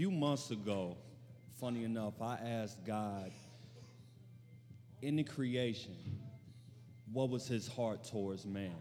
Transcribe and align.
few 0.00 0.10
months 0.10 0.50
ago, 0.50 0.96
funny 1.60 1.84
enough, 1.84 2.22
I 2.22 2.38
asked 2.42 2.86
God 2.86 3.30
in 5.02 5.16
the 5.16 5.24
creation, 5.24 5.94
what 7.12 7.28
was 7.28 7.46
his 7.46 7.68
heart 7.68 8.04
towards 8.04 8.46
man? 8.46 8.78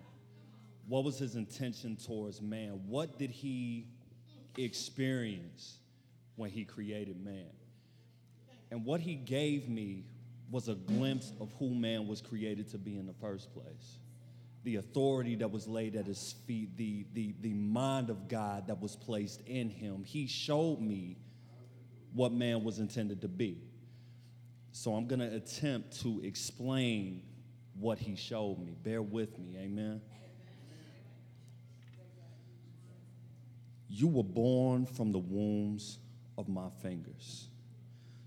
What 0.88 1.04
was 1.04 1.20
his 1.20 1.36
intention 1.36 1.98
towards 1.98 2.42
man? 2.42 2.80
What 2.88 3.20
did 3.20 3.32
he 3.32 3.90
experience 4.58 5.80
when 6.38 6.52
he 6.52 6.64
created 6.64 7.22
man? 7.22 7.52
And 8.72 8.86
what 8.86 9.02
he 9.02 9.16
gave 9.16 9.68
me 9.68 10.06
was 10.50 10.70
a 10.70 10.76
glimpse 10.76 11.34
of 11.42 11.52
who 11.60 11.76
man 11.76 12.08
was 12.08 12.22
created 12.22 12.72
to 12.72 12.78
be 12.78 12.98
in 12.98 13.06
the 13.06 13.16
first 13.20 13.54
place. 13.54 14.00
The 14.64 14.76
authority 14.76 15.36
that 15.36 15.52
was 15.52 15.68
laid 15.68 15.96
at 15.96 16.06
his 16.06 16.36
feet, 16.46 16.76
the, 16.78 17.06
the, 17.14 17.34
the 17.42 17.54
mind 17.54 18.10
of 18.10 18.28
God 18.28 18.68
that 18.68 18.82
was 18.82 18.96
placed 18.96 19.42
in 19.48 19.70
him. 19.70 20.04
He 20.04 20.28
showed 20.28 20.80
me 20.82 21.18
what 22.14 22.32
man 22.34 22.64
was 22.64 22.80
intended 22.80 23.22
to 23.22 23.28
be. 23.28 23.62
So 24.72 24.96
I'm 24.96 25.08
going 25.08 25.20
to 25.20 25.34
attempt 25.36 26.02
to 26.02 26.22
explain 26.24 27.24
what 27.80 28.00
he 28.00 28.16
showed 28.16 28.60
me. 28.60 28.76
Bear 28.84 29.02
with 29.02 29.38
me, 29.40 29.58
amen. 29.58 30.02
You 33.88 34.08
were 34.08 34.24
born 34.24 34.86
from 34.86 35.12
the 35.12 35.20
wombs 35.20 36.00
of 36.38 36.48
my 36.48 36.70
fingers, 36.82 37.48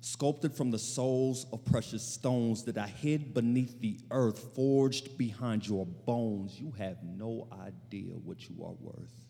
sculpted 0.02 0.52
from 0.55 0.70
the 0.70 0.79
souls 0.79 1.47
of 1.52 1.65
precious 1.65 2.02
stones 2.02 2.65
that 2.65 2.77
I 2.77 2.88
hid 2.88 3.33
beneath 3.33 3.80
the 3.80 4.01
earth, 4.10 4.55
forged 4.55 5.16
behind 5.16 5.66
your 5.66 5.87
bones. 5.87 6.59
You 6.60 6.73
have 6.77 6.98
no 7.05 7.48
idea 7.52 8.15
what 8.15 8.48
you 8.48 8.65
are 8.65 8.74
worth. 8.80 9.22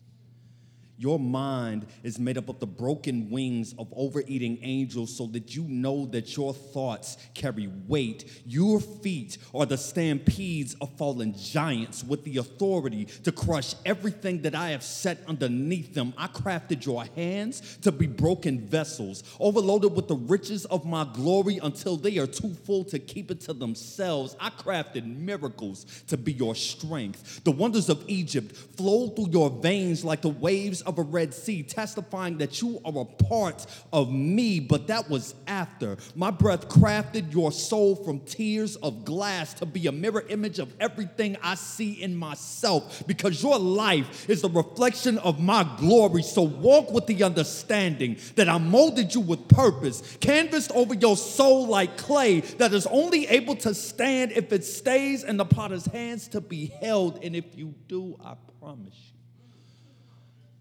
Your 0.97 1.17
mind 1.17 1.87
is 2.03 2.19
made 2.19 2.37
up 2.37 2.49
of 2.49 2.59
the 2.59 2.67
broken 2.67 3.31
wings 3.31 3.73
of 3.79 3.91
overeating 3.95 4.59
angels 4.61 5.15
so 5.15 5.25
that 5.27 5.55
you 5.55 5.63
know 5.63 6.05
that 6.07 6.37
your 6.37 6.53
thoughts 6.53 7.17
carry 7.33 7.67
weight. 7.87 8.43
Your 8.45 8.79
feet 8.79 9.39
are 9.55 9.65
the 9.65 9.77
stampedes 9.77 10.75
of 10.75 10.95
fallen 10.95 11.35
giants 11.35 12.03
with 12.03 12.23
the 12.23 12.37
authority 12.37 13.05
to 13.23 13.31
crush 13.31 13.73
everything 13.85 14.43
that 14.43 14.53
I 14.53 14.69
have 14.69 14.83
set 14.83 15.17
underneath 15.27 15.95
them. 15.95 16.13
I 16.15 16.27
crafted 16.27 16.85
your 16.85 17.05
hands 17.15 17.79
to 17.81 17.91
be 17.91 18.05
broken 18.05 18.59
vessels, 18.67 19.23
overloaded 19.39 19.95
with 19.95 20.07
the 20.07 20.15
riches 20.15 20.65
of 20.65 20.85
my 20.85 21.05
glory 21.11 21.59
until 21.63 21.97
they 21.97 22.19
are 22.19 22.27
too 22.27 22.53
full 22.65 22.83
to 22.85 22.99
keep 22.99 23.31
it 23.31 23.41
to 23.41 23.53
themselves. 23.53 24.35
I 24.39 24.51
crafted 24.51 25.05
miracles 25.05 25.85
to 26.07 26.17
be 26.17 26.33
your 26.33 26.53
strength. 26.53 27.43
The 27.43 27.51
wonders 27.51 27.89
of 27.89 28.03
Egypt 28.07 28.55
flow 28.77 29.07
through 29.07 29.31
your 29.31 29.49
veins 29.49 30.05
like 30.05 30.21
the 30.21 30.29
waves 30.29 30.82
of 30.83 30.99
a 30.99 31.01
Red 31.01 31.33
Sea, 31.33 31.63
testifying 31.63 32.37
that 32.37 32.61
you 32.61 32.79
are 32.85 33.01
a 33.01 33.05
part 33.05 33.65
of 33.91 34.11
me, 34.11 34.59
but 34.59 34.87
that 34.87 35.09
was 35.09 35.35
after. 35.47 35.97
My 36.15 36.31
breath 36.31 36.69
crafted 36.69 37.33
your 37.33 37.51
soul 37.51 37.95
from 37.95 38.19
tears 38.21 38.75
of 38.77 39.05
glass 39.05 39.53
to 39.55 39.65
be 39.65 39.87
a 39.87 39.91
mirror 39.91 40.23
image 40.29 40.59
of 40.59 40.73
everything 40.79 41.37
I 41.41 41.55
see 41.55 42.01
in 42.01 42.15
myself, 42.15 43.05
because 43.07 43.41
your 43.41 43.57
life 43.59 44.29
is 44.29 44.41
the 44.41 44.49
reflection 44.49 45.17
of 45.19 45.39
my 45.39 45.63
glory. 45.77 46.23
So 46.23 46.43
walk 46.43 46.91
with 46.91 47.07
the 47.07 47.23
understanding 47.23 48.17
that 48.35 48.49
I 48.49 48.57
molded 48.57 49.15
you 49.15 49.21
with 49.21 49.47
purpose, 49.47 50.17
canvassed 50.19 50.71
over 50.71 50.93
your 50.93 51.17
soul 51.17 51.67
like 51.67 51.97
clay 51.97 52.41
that 52.41 52.73
is 52.73 52.87
only 52.87 53.27
able 53.27 53.55
to 53.57 53.73
stand 53.73 54.31
if 54.31 54.51
it 54.51 54.63
stays 54.63 55.23
in 55.23 55.37
the 55.37 55.45
potter's 55.45 55.85
hands 55.85 56.27
to 56.29 56.41
be 56.41 56.67
held. 56.81 57.23
And 57.23 57.35
if 57.35 57.55
you 57.55 57.73
do, 57.87 58.17
I 58.23 58.35
promise 58.59 58.93
you 58.93 59.12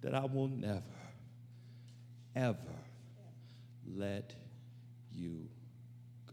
that 0.03 0.14
I 0.14 0.25
will 0.25 0.48
never, 0.48 0.83
ever 2.34 2.58
let 3.97 4.34
you 5.14 5.48
go. 6.27 6.33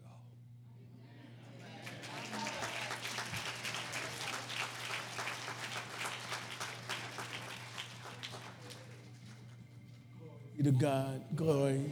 be 10.57 10.63
to 10.63 10.71
God. 10.71 11.21
Glory, 11.35 11.91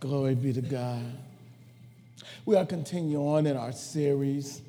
glory 0.00 0.34
be 0.34 0.52
to 0.54 0.62
God. 0.62 1.04
We 2.46 2.56
are 2.56 2.64
continuing 2.64 3.16
on 3.16 3.46
in 3.46 3.56
our 3.56 3.72
series. 3.72 4.62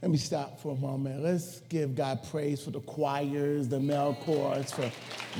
Let 0.00 0.12
me 0.12 0.18
stop 0.18 0.60
for 0.60 0.72
a 0.72 0.76
moment. 0.76 1.24
Let's 1.24 1.58
give 1.62 1.96
God 1.96 2.22
praise 2.30 2.62
for 2.62 2.70
the 2.70 2.78
choirs, 2.78 3.66
the 3.66 3.80
male 3.80 4.16
chorus, 4.22 4.70
for 4.70 4.88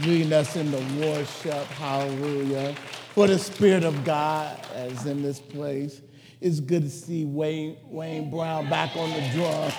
leading 0.00 0.32
us 0.32 0.56
in 0.56 0.72
the 0.72 0.80
worship. 1.00 1.64
Hallelujah. 1.68 2.74
For 3.14 3.28
the 3.28 3.38
Spirit 3.38 3.84
of 3.84 4.04
God 4.04 4.58
as 4.74 5.06
in 5.06 5.22
this 5.22 5.38
place. 5.38 6.00
It's 6.40 6.58
good 6.58 6.82
to 6.82 6.90
see 6.90 7.24
Wayne, 7.24 7.76
Wayne 7.84 8.30
Brown 8.30 8.68
back 8.68 8.96
on 8.96 9.10
the 9.10 9.28
drum. 9.30 9.72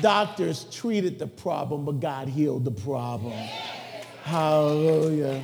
Doctors 0.00 0.64
treated 0.72 1.20
the 1.20 1.26
problem, 1.28 1.84
but 1.84 2.00
God 2.00 2.28
healed 2.28 2.64
the 2.64 2.70
problem. 2.72 3.48
Hallelujah. 4.24 5.42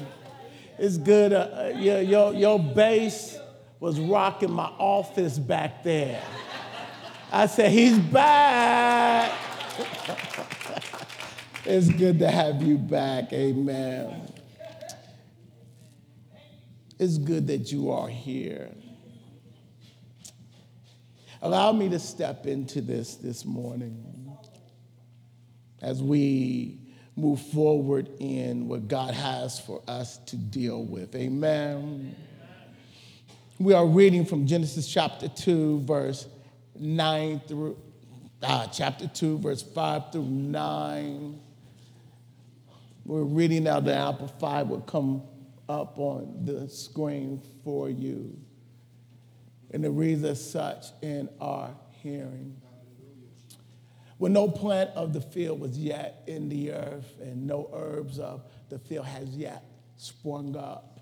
It's 0.79 0.99
good. 0.99 1.33
Uh, 1.33 1.37
uh 1.37 1.73
your, 1.77 2.01
your, 2.01 2.35
your 2.35 2.59
bass 2.59 3.36
was 3.81 3.99
rocking 4.01 4.53
my 4.53 4.71
office 4.79 5.39
back 5.39 5.83
there. 5.83 6.23
I 7.33 7.47
said, 7.47 7.71
He's 7.71 7.99
back. 7.99 9.33
it's 11.65 11.89
good 11.91 12.19
to 12.21 12.31
have 12.31 12.63
you 12.63 12.79
back. 12.79 13.33
Amen. 13.33 14.33
It's 16.99 17.19
good 17.19 17.47
that 17.49 17.71
you 17.71 17.91
are 17.91 18.09
here. 18.09 18.71
Allow 21.43 21.73
me 21.73 21.91
to 21.91 21.99
step 21.99 22.47
into 22.47 22.81
this 22.81 23.17
this 23.17 23.45
morning 23.45 24.17
as 25.83 26.03
we 26.03 26.81
move 27.15 27.41
forward 27.41 28.09
in 28.19 28.69
what 28.69 28.89
God 28.89 29.15
has 29.15 29.61
for 29.61 29.83
us 29.87 30.19
to 30.27 30.37
deal 30.37 30.85
with. 30.85 31.15
Amen. 31.15 32.17
We 33.59 33.73
are 33.73 33.87
reading 33.87 34.27
from 34.27 34.47
Genesis 34.47 34.87
chapter 34.87 35.29
2, 35.29 35.81
verse 35.81 36.27
9 36.79 37.41
through 37.49 37.79
uh, 38.43 38.67
chapter 38.67 39.09
2, 39.09 39.39
verse 39.39 39.63
5 39.63 40.13
through 40.13 40.25
9. 40.25 41.41
We're 43.07 43.23
reading 43.23 43.65
now 43.65 43.81
the 43.81 43.97
Amplified 43.97 44.69
will 44.69 44.83
come 44.83 45.23
up 45.71 45.99
on 45.99 46.45
the 46.45 46.69
screen 46.69 47.41
for 47.65 47.89
you. 47.89 48.39
And 49.71 49.87
it 49.87 49.91
reads 49.91 50.23
as 50.25 50.51
such 50.51 50.89
in 51.01 51.31
our 51.41 51.71
hearing. 52.03 52.61
When 54.19 54.35
no 54.35 54.49
plant 54.49 54.91
of 54.91 55.15
the 55.15 55.23
field 55.23 55.61
was 55.61 55.79
yet 55.79 56.25
in 56.27 56.51
the 56.51 56.73
earth, 56.73 57.11
and 57.23 57.47
no 57.47 57.71
herbs 57.73 58.19
of 58.19 58.43
the 58.69 58.79
field 58.79 59.07
has 59.07 59.31
yet 59.31 59.65
sprung 59.97 60.59
up, 60.59 60.96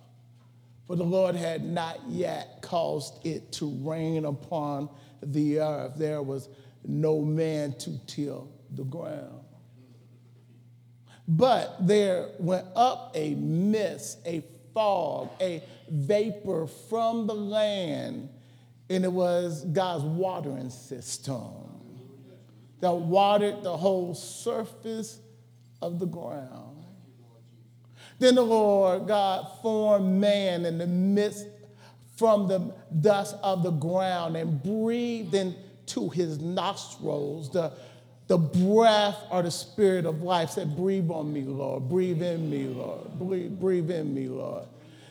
for 0.86 0.96
the 0.96 1.04
Lord 1.04 1.34
had 1.34 1.64
not 1.64 2.00
yet 2.08 2.58
caused 2.60 3.24
it 3.26 3.52
to 3.52 3.66
rain 3.82 4.24
upon 4.24 4.88
the 5.22 5.60
earth, 5.60 5.92
there 5.96 6.22
was 6.22 6.48
no 6.84 7.20
man 7.20 7.72
to 7.78 7.98
till 8.06 8.50
the 8.70 8.84
ground. 8.84 9.40
But 11.26 11.86
there 11.86 12.28
went 12.38 12.66
up 12.76 13.12
a 13.14 13.34
mist, 13.34 14.18
a 14.26 14.42
fog, 14.74 15.30
a 15.40 15.62
vapor 15.88 16.66
from 16.66 17.26
the 17.26 17.34
land, 17.34 18.28
and 18.90 19.04
it 19.04 19.12
was 19.12 19.64
God's 19.64 20.04
watering 20.04 20.68
system 20.68 21.64
that 22.80 22.92
watered 22.92 23.62
the 23.62 23.76
whole 23.76 24.14
surface 24.14 25.18
of 25.80 25.98
the 25.98 26.06
ground. 26.06 26.73
Then 28.18 28.36
the 28.36 28.42
Lord 28.42 29.08
God 29.08 29.46
formed 29.60 30.20
man 30.20 30.64
in 30.64 30.78
the 30.78 30.86
midst 30.86 31.46
from 32.16 32.46
the 32.46 32.72
dust 33.00 33.36
of 33.42 33.62
the 33.62 33.70
ground 33.70 34.36
and 34.36 34.62
breathed 34.62 35.34
into 35.34 36.08
his 36.10 36.38
nostrils 36.38 37.50
the, 37.50 37.72
the 38.28 38.38
breath 38.38 39.16
or 39.30 39.42
the 39.42 39.50
spirit 39.50 40.06
of 40.06 40.22
life. 40.22 40.50
Said, 40.50 40.76
Breathe 40.76 41.10
on 41.10 41.32
me, 41.32 41.42
Lord. 41.42 41.88
Breathe 41.88 42.22
in 42.22 42.48
me, 42.48 42.66
Lord. 42.66 43.18
Breathe, 43.18 43.58
breathe 43.58 43.90
in 43.90 44.14
me, 44.14 44.28
Lord. 44.28 44.66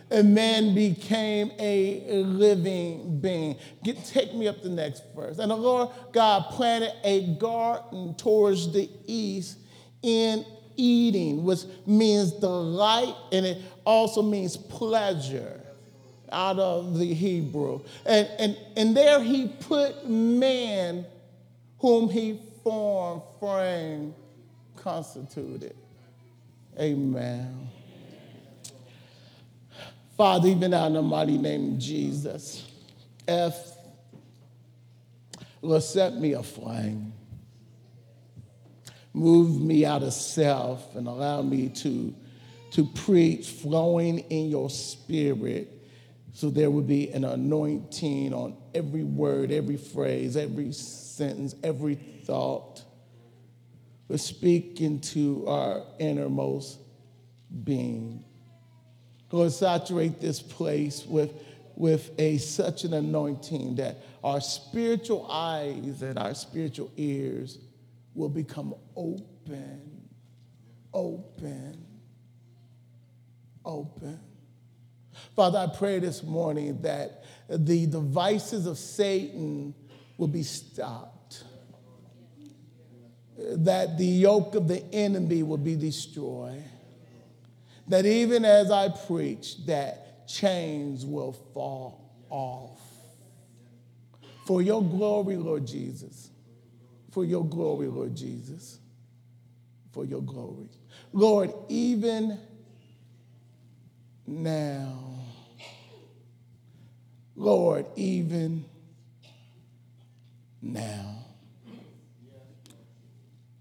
And 0.10 0.36
man 0.36 0.76
became 0.76 1.52
a 1.58 2.24
living 2.24 3.20
being. 3.20 3.58
Get, 3.84 4.04
take 4.06 4.34
me 4.34 4.48
up 4.48 4.62
the 4.62 4.70
next 4.70 5.04
verse. 5.16 5.40
And 5.40 5.50
the 5.50 5.56
Lord 5.56 5.90
God 6.12 6.46
planted 6.52 6.94
a 7.04 7.34
garden 7.36 8.14
towards 8.16 8.72
the 8.72 8.90
east 9.08 9.58
in 10.04 10.46
Eden, 10.76 11.44
which 11.44 11.62
means 11.86 12.32
delight, 12.34 13.16
and 13.32 13.46
it 13.46 13.62
also 13.86 14.22
means 14.22 14.58
pleasure 14.58 15.60
out 16.32 16.60
of 16.60 16.98
the 16.98 17.14
Hebrew. 17.14 17.82
And, 18.06 18.28
and, 18.40 18.58
and 18.76 18.98
there 18.98 19.22
he 19.22 19.48
put 19.48 20.10
man 20.10 21.06
whom 21.80 22.10
he 22.10 22.40
formed, 22.64 23.22
framed, 23.40 24.14
constituted. 24.76 25.76
Amen. 26.80 27.70
Father, 30.18 30.50
even 30.50 30.72
now 30.72 30.88
in 30.88 30.94
the 30.94 31.02
mighty 31.02 31.38
name 31.38 31.74
of 31.74 31.80
Jesus, 31.80 32.68
F, 33.28 33.78
Lord, 35.62 35.84
set 35.84 36.16
me 36.16 36.34
aflame. 36.34 37.14
Move 39.14 39.62
me 39.62 39.86
out 39.86 40.02
of 40.02 40.14
self 40.14 40.96
and 40.96 41.08
allow 41.08 41.42
me 41.42 41.70
to, 41.70 42.14
to 42.72 42.86
preach 42.86 43.48
flowing 43.48 44.20
in 44.20 44.50
your 44.50 44.70
spirit 44.70 45.70
so 46.34 46.50
there 46.50 46.72
would 46.72 46.88
be 46.88 47.12
an 47.12 47.24
anointing 47.24 48.34
on 48.34 48.58
every 48.74 49.04
word, 49.04 49.52
every 49.52 49.78
phrase, 49.78 50.36
every 50.36 50.72
sentence, 50.72 51.54
every 51.64 51.94
thought. 51.94 52.84
But 54.08 54.20
speak 54.20 54.82
into 54.82 55.48
our 55.48 55.84
innermost 56.00 56.80
being. 57.64 58.26
Lord, 59.32 59.52
saturate 59.52 60.20
this 60.20 60.42
place 60.42 61.06
with, 61.06 61.34
with 61.76 62.12
a, 62.18 62.38
such 62.40 62.84
an 62.84 62.94
anointing 62.94 63.76
that 63.76 63.98
our 64.24 64.42
spiritual 64.42 65.28
eyes 65.30 66.02
and 66.02 66.18
our 66.18 66.34
spiritual 66.34 66.92
ears 66.98 67.60
will 68.16 68.30
become 68.30 68.76
open, 68.96 70.08
open, 70.94 71.86
open. 73.66 74.20
Father, 75.36 75.60
I 75.60 75.68
pray 75.76 76.00
this 76.00 76.24
morning 76.24 76.82
that 76.82 77.24
the 77.50 77.86
devices 77.88 78.66
of 78.66 78.78
Satan 78.78 79.74
will 80.18 80.28
be 80.28 80.44
stopped, 80.44 81.44
that 83.38 83.98
the 83.98 84.06
yoke 84.06 84.56
of 84.56 84.68
the 84.68 84.84
enemy 84.94 85.44
will 85.44 85.58
be 85.58 85.76
destroyed, 85.76 86.64
that 87.88 88.06
even 88.06 88.46
as 88.46 88.72
I 88.72 88.90
preach, 88.90 89.66
that 89.66 90.28
chains 90.28 91.06
will 91.06 91.34
fall 91.54 92.12
off. 92.30 92.80
For 94.46 94.62
your 94.62 94.84
glory, 94.84 95.38
Lord 95.38 95.66
Jesus. 95.66 96.30
For 97.14 97.24
your 97.24 97.46
glory, 97.46 97.88
Lord 97.88 98.16
Jesus. 98.16 98.80
For 99.92 100.04
your 100.04 100.22
glory. 100.22 100.70
Lord, 101.12 101.54
even 101.70 102.40
now, 104.26 104.98
Lord, 107.36 107.86
even 107.96 108.66
now. 110.62 111.26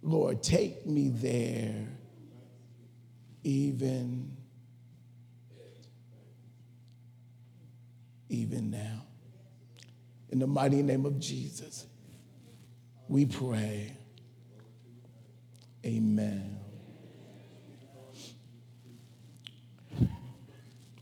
Lord, 0.03 0.43
take 0.43 0.87
me 0.87 1.11
there 1.11 1.87
even 3.45 4.37
even 8.29 8.71
now. 8.71 9.03
In 10.31 10.39
the 10.39 10.47
mighty 10.47 10.83
name 10.83 11.05
of 11.05 11.21
Jesus, 11.21 11.87
we 13.13 13.27
pray. 13.27 13.95
Amen. 15.85 16.59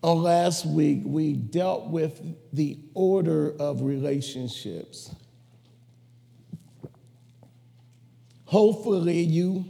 On 0.03 0.21
last 0.21 0.67
week, 0.67 1.03
we 1.05 1.35
dealt 1.35 1.87
with 1.87 2.21
the 2.53 2.81
order 2.95 3.55
of 3.61 3.83
relationships. 3.83 5.15
Hopefully, 8.47 9.21
you 9.21 9.65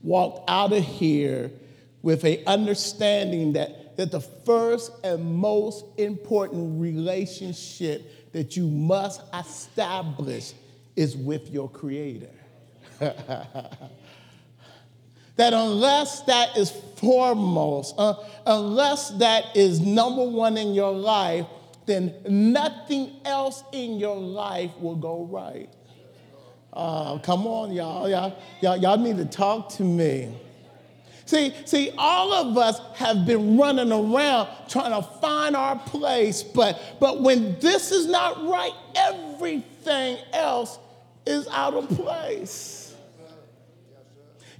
walked 0.00 0.48
out 0.48 0.72
of 0.72 0.84
here 0.84 1.50
with 2.02 2.24
a 2.24 2.44
understanding 2.44 3.54
that, 3.54 3.96
that 3.96 4.12
the 4.12 4.20
first 4.20 4.92
and 5.02 5.24
most 5.24 5.86
important 5.98 6.80
relationship 6.80 8.32
that 8.32 8.56
you 8.56 8.68
must 8.68 9.22
establish 9.34 10.52
is 10.96 11.16
with 11.16 11.50
your 11.50 11.68
creator. 11.68 12.30
that 12.98 13.78
unless 15.38 16.22
that 16.22 16.56
is 16.56 16.70
foremost, 16.96 17.94
uh, 17.98 18.14
unless 18.46 19.10
that 19.10 19.56
is 19.56 19.80
number 19.80 20.24
one 20.24 20.56
in 20.56 20.74
your 20.74 20.92
life, 20.92 21.46
then 21.86 22.14
nothing 22.28 23.10
else 23.24 23.64
in 23.72 23.98
your 23.98 24.16
life 24.16 24.70
will 24.78 24.96
go 24.96 25.24
right. 25.24 25.68
Uh, 26.72 27.18
come 27.18 27.46
on, 27.46 27.72
y'all. 27.72 28.08
y'all. 28.08 28.38
Y'all, 28.60 28.76
y'all 28.76 28.96
need 28.96 29.16
to 29.18 29.26
talk 29.26 29.68
to 29.68 29.82
me. 29.82 30.34
See, 31.24 31.54
see, 31.64 31.92
all 31.96 32.32
of 32.32 32.58
us 32.58 32.80
have 32.96 33.24
been 33.24 33.56
running 33.56 33.92
around 33.92 34.48
trying 34.68 34.90
to 34.90 35.08
find 35.18 35.56
our 35.56 35.78
place, 35.78 36.42
but, 36.42 36.80
but 37.00 37.22
when 37.22 37.58
this 37.60 37.92
is 37.92 38.06
not 38.06 38.44
right, 38.46 38.72
everything 38.96 40.18
else 40.32 40.78
is 41.26 41.46
out 41.48 41.74
of 41.74 41.88
place. 41.90 42.82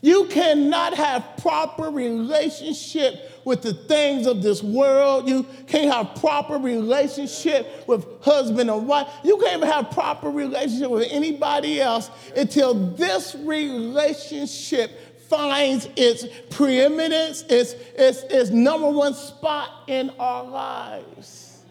You 0.02 0.26
cannot 0.26 0.94
have 0.94 1.24
proper 1.38 1.88
relationship 1.88 3.40
with 3.44 3.62
the 3.62 3.72
things 3.72 4.26
of 4.26 4.42
this 4.42 4.60
world. 4.60 5.28
You 5.28 5.46
can't 5.68 5.92
have 5.92 6.20
proper 6.20 6.58
relationship 6.58 7.86
with 7.86 8.04
husband 8.20 8.68
and 8.68 8.88
wife. 8.88 9.08
You 9.22 9.38
can't 9.38 9.58
even 9.58 9.68
have 9.68 9.92
proper 9.92 10.28
relationship 10.28 10.90
with 10.90 11.06
anybody 11.10 11.80
else 11.80 12.10
until 12.36 12.74
this 12.74 13.36
relationship 13.36 15.11
finds 15.32 15.88
its 15.96 16.26
preeminence, 16.50 17.42
its, 17.48 17.72
its, 17.96 18.22
its 18.24 18.50
number 18.50 18.90
one 18.90 19.14
spot 19.14 19.70
in 19.88 20.10
our 20.18 20.44
lives. 20.44 21.62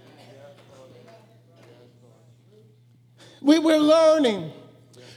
We, 3.40 3.60
we're 3.60 3.78
learning. 3.78 4.52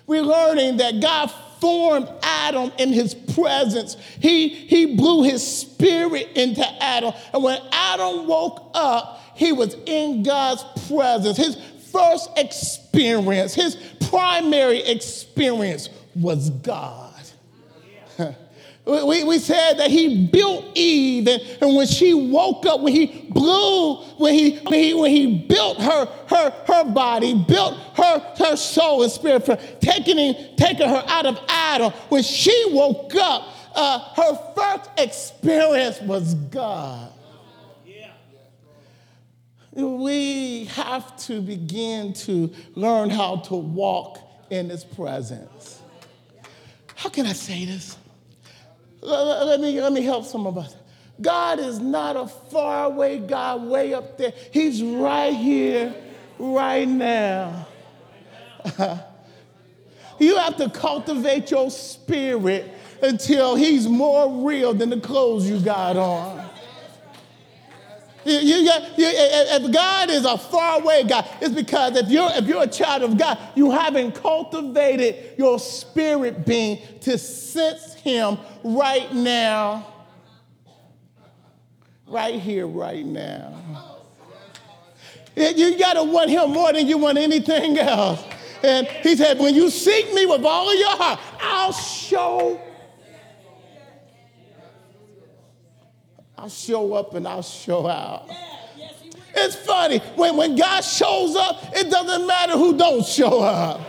We're 0.07 0.23
learning 0.23 0.77
that 0.77 1.01
God 1.01 1.29
formed 1.59 2.11
Adam 2.23 2.71
in 2.79 2.93
his 2.93 3.15
presence. 3.15 3.97
He, 4.21 4.49
he 4.49 4.95
blew 4.95 5.23
his 5.23 5.43
spirit 5.43 6.29
into 6.35 6.67
Adam. 6.83 7.15
And 7.33 7.43
when 7.43 7.59
Adam 7.73 8.27
woke 8.27 8.73
up, 8.75 9.23
he 9.37 9.53
was 9.53 9.75
in 9.87 10.23
God's 10.23 10.65
presence. 10.87 11.39
His 11.39 11.57
first 11.91 12.29
experience, 12.37 13.55
his 13.55 13.77
primary 14.11 14.81
experience 14.81 15.89
was 16.15 16.51
God. 16.51 17.04
We, 18.87 19.25
we 19.25 19.39
said 19.39 19.79
that 19.79 19.91
he 19.91 20.27
built 20.27 20.67
Eve, 20.75 21.27
and, 21.27 21.43
and 21.63 21.75
when 21.75 21.87
she 21.87 22.13
woke 22.13 22.67
up, 22.67 22.81
when 22.81 22.93
he 22.93 23.27
blew, 23.31 23.97
when 24.19 24.35
he, 24.35 24.59
when 24.59 24.79
he, 24.79 24.93
when 24.93 25.11
he 25.11 25.39
built 25.39 25.81
her, 25.81 26.05
her, 26.29 26.51
her 26.67 26.85
body, 26.85 27.33
built 27.49 27.79
her, 27.95 28.19
her 28.37 28.57
soul 28.57 29.03
and 29.03 29.11
spirit, 29.11 29.47
for 29.47 29.57
taking, 29.81 30.35
taking 30.57 30.87
her 30.87 31.03
out 31.07 31.25
of 31.25 31.41
Adam, 31.49 31.93
when 32.11 32.23
she 32.23 32.67
woke 32.73 33.15
up, 33.15 33.49
uh, 33.75 33.99
her 34.17 34.53
first 34.55 34.91
experience 34.99 36.01
was 36.03 36.35
God. 36.35 37.11
We 39.73 40.67
have 40.67 41.17
to 41.25 41.41
begin 41.41 42.13
to 42.13 42.53
learn 42.75 43.11
how 43.11 43.37
to 43.37 43.57
walk 43.57 44.19
in 44.51 44.69
his 44.69 44.85
presence. 44.85 45.81
How 46.95 47.09
can 47.09 47.27
I 47.27 47.33
say 47.33 47.65
this? 47.65 47.97
Let 49.05 49.61
me, 49.61 49.81
let 49.81 49.93
me 49.93 50.03
help 50.03 50.25
some 50.25 50.47
of 50.47 50.57
us. 50.57 50.75
God 51.21 51.61
is 51.61 51.79
not 51.79 52.17
a 52.17 52.27
faraway 52.27 53.19
God 53.19 53.65
way 53.65 53.95
up 53.95 54.19
there. 54.19 54.33
He's 54.51 54.83
right 54.83 55.35
here, 55.35 55.95
right 56.39 56.89
now. 56.89 57.67
you 60.19 60.37
have 60.37 60.57
to 60.57 60.71
cultivate 60.71 61.51
your 61.51 61.71
spirit 61.71 62.73
until 63.03 63.55
He's 63.55 63.87
more 63.87 64.47
real 64.47 64.73
than 64.73 64.91
the 64.91 65.01
clothes 65.01 65.49
you 65.49 65.61
got 65.61 65.97
on. 65.97 66.49
You, 68.25 68.39
you, 68.39 68.63
you, 68.63 68.71
if 68.97 69.71
God 69.71 70.09
is 70.09 70.25
a 70.25 70.39
faraway 70.39 71.05
God, 71.05 71.29
it's 71.43 71.55
because 71.55 71.95
if 71.97 72.09
you're, 72.09 72.31
if 72.33 72.47
you're 72.47 72.63
a 72.63 72.67
child 72.67 73.03
of 73.03 73.19
God, 73.19 73.39
you 73.55 73.71
haven't 73.71 74.13
cultivated 74.13 75.39
your 75.39 75.59
spirit 75.59 76.47
being 76.47 76.81
to 77.03 77.19
sense 77.19 77.94
Him 78.05 78.39
right 78.63 79.13
now, 79.13 79.87
right 82.07 82.39
here, 82.39 82.67
right 82.67 83.05
now. 83.05 83.61
You 85.35 85.79
got 85.79 85.95
to 85.95 86.05
want 86.05 86.31
Him 86.31 86.53
more 86.53 86.73
than 86.73 86.87
you 86.87 86.99
want 86.99 87.19
anything 87.19 87.79
else. 87.79 88.23
And 88.63 88.87
He 88.87 89.17
said, 89.17 89.39
When 89.39 89.55
you 89.55 89.71
seek 89.71 90.13
me 90.13 90.27
with 90.27 90.45
all 90.45 90.71
of 90.71 90.79
your 90.79 90.97
heart, 90.97 91.19
I'll 91.41 91.73
show 91.73 92.61
I'll 96.45 96.51
show 96.51 96.93
up 96.93 97.15
and 97.15 97.27
I'll 97.27 97.41
show 97.41 97.87
out. 97.87 98.29
It's 99.35 99.57
funny, 99.57 99.99
when, 100.15 100.37
when 100.37 100.57
God 100.57 100.83
shows 100.83 101.35
up, 101.37 101.75
it 101.75 101.91
doesn't 101.91 102.27
matter 102.27 102.53
who 102.53 102.77
don't 102.77 103.03
show 103.03 103.41
up. 103.41 103.81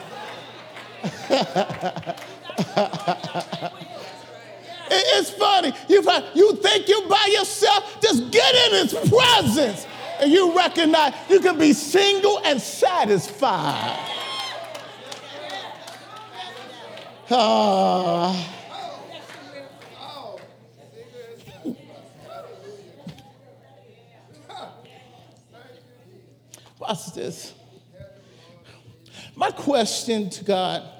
it's 4.89 5.29
funny. 5.31 5.73
You, 5.87 6.03
you 6.33 6.55
think 6.57 6.87
you're 6.87 7.07
by 7.07 7.29
yourself, 7.31 8.01
just 8.01 8.31
get 8.31 8.55
in 8.55 8.87
his 8.87 8.93
presence. 9.09 9.87
and 10.19 10.31
you 10.31 10.55
recognize 10.55 11.13
you 11.29 11.39
can 11.39 11.57
be 11.57 11.73
single 11.73 12.39
and 12.43 12.61
satisfied. 12.61 14.11
Uh, 17.29 18.45
watch 26.79 27.13
this. 27.13 27.53
My 29.35 29.49
question 29.51 30.29
to 30.29 30.43
God 30.45 30.94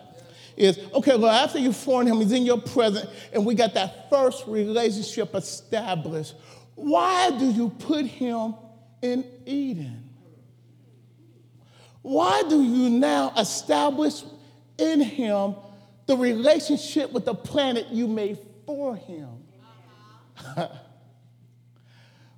is 0.57 0.79
okay, 0.93 1.17
well, 1.17 1.31
after 1.31 1.59
you 1.59 1.73
formed 1.73 2.09
him, 2.09 2.17
he's 2.17 2.31
in 2.31 2.43
your 2.43 2.61
presence, 2.61 3.09
and 3.33 3.45
we 3.45 3.55
got 3.55 3.73
that 3.73 4.09
first 4.09 4.47
relationship 4.47 5.35
established. 5.35 6.35
Why 6.75 7.31
do 7.31 7.49
you 7.49 7.69
put 7.69 8.05
him 8.05 8.55
in 9.01 9.25
Eden? 9.45 10.09
Why 12.01 12.43
do 12.47 12.61
you 12.61 12.89
now 12.89 13.33
establish 13.37 14.23
in 14.77 15.01
him 15.01 15.55
the 16.05 16.15
relationship 16.15 17.11
with 17.11 17.25
the 17.25 17.33
planet 17.33 17.87
you 17.89 18.07
made 18.07 18.37
for 18.65 18.95
him? 18.95 19.29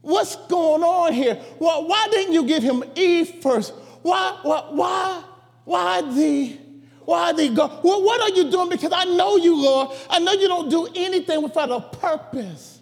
What's 0.01 0.37
going 0.47 0.83
on 0.83 1.11
here? 1.11 1.37
Well, 1.59 1.85
why 1.85 2.07
didn't 2.09 2.33
you 2.33 2.45
give 2.45 2.63
him 2.63 2.83
Eve 2.95 3.41
first? 3.41 3.73
Why, 4.03 4.39
why, 4.41 4.67
why, 4.69 5.23
why 5.65 6.01
the 6.01 6.57
why 7.07 7.29
are 7.29 7.33
they 7.33 7.47
go? 7.47 7.79
Well, 7.83 8.03
what 8.03 8.19
are 8.19 8.35
you 8.35 8.51
doing? 8.51 8.67
Because 8.67 8.91
I 8.93 9.05
know 9.05 9.37
you, 9.37 9.55
Lord. 9.55 9.95
I 10.09 10.19
know 10.19 10.33
you 10.33 10.49
don't 10.49 10.67
do 10.67 10.89
anything 10.93 11.41
without 11.41 11.71
a 11.71 11.79
purpose. 11.79 12.81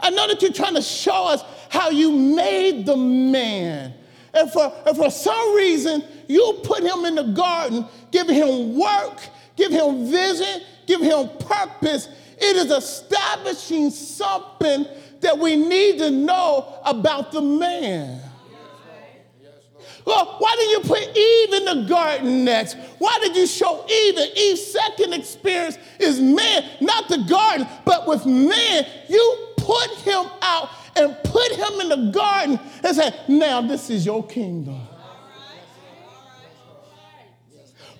I 0.00 0.10
know 0.10 0.26
that 0.26 0.42
you're 0.42 0.52
trying 0.52 0.74
to 0.74 0.82
show 0.82 1.28
us 1.28 1.44
how 1.68 1.90
you 1.90 2.10
made 2.10 2.86
the 2.86 2.96
man. 2.96 3.94
And 4.34 4.50
for, 4.50 4.74
and 4.84 4.96
for 4.96 5.12
some 5.12 5.54
reason, 5.54 6.02
you 6.26 6.58
put 6.64 6.82
him 6.82 7.04
in 7.04 7.14
the 7.14 7.22
garden, 7.22 7.86
giving 8.10 8.34
him 8.34 8.76
work, 8.76 9.20
give 9.54 9.70
him 9.70 10.10
vision, 10.10 10.62
give 10.88 11.00
him 11.00 11.28
purpose. 11.38 12.08
It 12.38 12.56
is 12.56 12.72
establishing 12.72 13.90
something 13.90 14.86
that 15.20 15.38
we 15.38 15.54
need 15.54 15.98
to 15.98 16.10
know 16.10 16.80
about 16.84 17.30
the 17.30 17.40
man. 17.40 18.20
Well, 20.04 20.36
why 20.38 20.56
did 20.56 20.70
you 20.70 20.80
put 20.80 21.16
Eve 21.16 21.52
in 21.54 21.64
the 21.64 21.88
garden 21.88 22.44
next? 22.44 22.76
Why 22.98 23.18
did 23.20 23.36
you 23.36 23.46
show 23.46 23.84
Eve 23.88 24.16
that 24.16 24.36
Eve's 24.36 24.66
second 24.66 25.12
experience 25.14 25.78
is 25.98 26.20
man, 26.20 26.64
not 26.80 27.08
the 27.08 27.18
garden, 27.18 27.68
but 27.84 28.06
with 28.08 28.26
man? 28.26 28.86
You 29.08 29.48
put 29.56 29.90
him 29.98 30.26
out 30.42 30.70
and 30.96 31.16
put 31.24 31.52
him 31.52 31.80
in 31.80 31.88
the 31.88 32.10
garden 32.12 32.58
and 32.82 32.96
said, 32.96 33.14
Now 33.28 33.60
this 33.60 33.90
is 33.90 34.04
your 34.04 34.26
kingdom. 34.26 34.80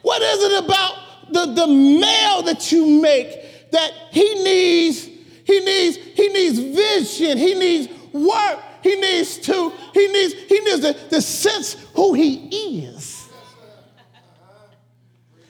What 0.03 0.21
is 0.21 0.43
it 0.43 0.65
about 0.65 1.33
the, 1.33 1.47
the 1.47 1.67
male 1.67 2.43
that 2.43 2.73
you 2.73 3.01
make 3.01 3.71
that 3.71 3.93
he 4.11 4.43
needs, 4.43 5.07
he 5.45 5.61
needs, 5.61 5.97
he 5.97 6.29
needs 6.29 6.59
vision, 6.59 7.39
he 7.39 7.55
needs 7.55 7.89
work, 8.13 8.59
he 8.83 8.97
needs 8.97 9.39
to, 9.39 9.73
he 9.95 10.09
needs, 10.09 10.35
he 10.35 10.61
needs 10.61 10.81
to, 10.81 10.95
to 11.11 11.23
sense 11.23 11.75
who 11.95 12.15
he 12.15 12.85
is. 12.85 13.29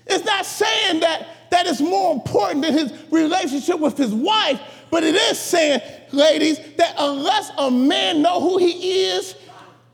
It's 0.06 0.24
not 0.24 0.44
saying 0.44 1.00
that 1.00 1.50
that 1.50 1.66
is 1.66 1.80
more 1.80 2.12
important 2.12 2.62
than 2.62 2.72
his 2.72 2.92
relationship 3.10 3.78
with 3.78 3.96
his 3.96 4.12
wife, 4.12 4.60
but 4.90 5.04
it 5.04 5.14
is 5.14 5.38
saying, 5.38 5.80
ladies, 6.10 6.58
that 6.76 6.94
unless 6.98 7.50
a 7.58 7.70
man 7.70 8.22
know 8.22 8.40
who 8.40 8.58
he 8.58 9.04
is, 9.04 9.34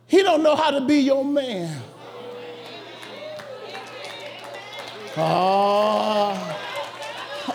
he 0.06 0.22
don't 0.22 0.42
know 0.42 0.56
how 0.56 0.70
to 0.70 0.80
be 0.80 1.00
your 1.00 1.24
man. 1.24 1.82
Ah, 5.16 6.58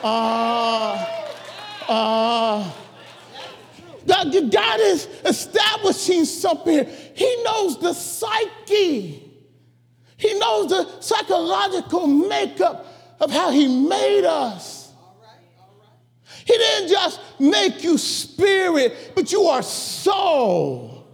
ah, 0.04 1.25
ah. 1.90 2.75
God, 4.05 4.51
God 4.51 4.79
is 4.79 5.07
establishing 5.25 6.25
something. 6.25 6.88
He 7.13 7.43
knows 7.43 7.79
the 7.79 7.93
psyche. 7.93 9.31
He 10.17 10.39
knows 10.39 10.69
the 10.69 11.01
psychological 11.01 12.07
makeup 12.07 12.86
of 13.19 13.31
how 13.31 13.51
He 13.51 13.67
made 13.67 14.25
us. 14.25 14.91
He 16.45 16.53
didn't 16.57 16.89
just 16.89 17.22
make 17.39 17.83
you 17.83 17.98
spirit, 17.98 19.13
but 19.15 19.31
you 19.31 19.43
are 19.43 19.62
soul. 19.62 21.07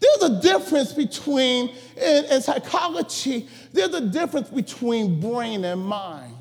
There's 0.00 0.30
a 0.30 0.40
difference 0.40 0.92
between, 0.92 1.74
in, 1.96 2.24
in 2.26 2.40
psychology, 2.40 3.48
there's 3.72 3.94
a 3.94 4.00
difference 4.00 4.48
between 4.48 5.20
brain 5.20 5.64
and 5.64 5.80
mind. 5.82 6.34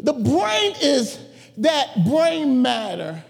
The 0.00 0.12
brain 0.12 0.74
is 0.80 1.18
that 1.58 2.04
brain 2.06 2.62
matter 2.62 3.22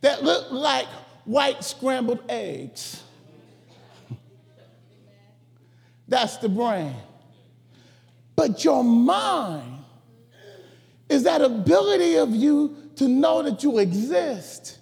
that 0.00 0.22
looked 0.22 0.52
like 0.52 0.86
white 1.24 1.64
scrambled 1.64 2.22
eggs. 2.28 3.02
That's 6.08 6.36
the 6.38 6.48
brain. 6.48 6.94
But 8.36 8.64
your 8.64 8.82
mind 8.82 9.78
is 11.08 11.22
that 11.24 11.42
ability 11.42 12.16
of 12.16 12.30
you 12.30 12.76
to 12.96 13.08
know 13.08 13.42
that 13.42 13.62
you 13.62 13.78
exist. 13.78 14.78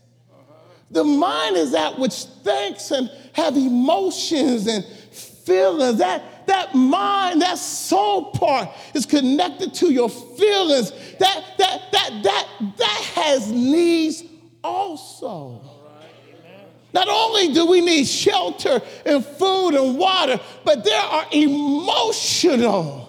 The 0.90 1.04
mind 1.04 1.56
is 1.56 1.72
that 1.72 1.98
which 1.98 2.24
thinks 2.42 2.90
and 2.90 3.10
have 3.32 3.56
emotions 3.56 4.66
and 4.66 4.84
feelings. 4.84 5.98
That, 5.98 6.22
that 6.50 6.74
mind, 6.74 7.40
that 7.42 7.58
soul 7.58 8.32
part 8.32 8.68
is 8.92 9.06
connected 9.06 9.72
to 9.74 9.92
your 9.92 10.10
feelings. 10.10 10.90
That, 11.18 11.44
that, 11.58 11.92
that, 11.92 12.22
that, 12.22 12.48
that 12.76 13.02
has 13.14 13.50
needs 13.50 14.24
also. 14.62 15.62
Not 16.92 17.08
only 17.08 17.54
do 17.54 17.66
we 17.66 17.80
need 17.80 18.04
shelter 18.04 18.82
and 19.06 19.24
food 19.24 19.74
and 19.74 19.96
water, 19.96 20.40
but 20.64 20.84
there 20.84 21.00
are 21.00 21.24
emotional 21.30 23.06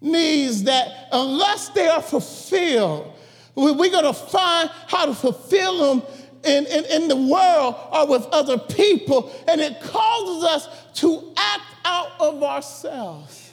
needs 0.00 0.64
that, 0.64 1.08
unless 1.12 1.68
they 1.68 1.86
are 1.86 2.00
fulfilled, 2.00 3.12
we're 3.54 3.74
going 3.74 4.04
to 4.04 4.14
find 4.14 4.70
how 4.86 5.04
to 5.04 5.14
fulfill 5.14 5.96
them 5.96 6.02
in, 6.44 6.64
in, 6.66 6.84
in 6.86 7.08
the 7.08 7.16
world 7.16 7.74
or 7.92 8.06
with 8.06 8.26
other 8.32 8.56
people, 8.56 9.30
and 9.46 9.60
it 9.60 9.80
causes 9.82 10.44
us 10.44 10.79
to 10.94 11.32
act 11.36 11.64
out 11.84 12.12
of 12.20 12.42
ourselves. 12.42 13.52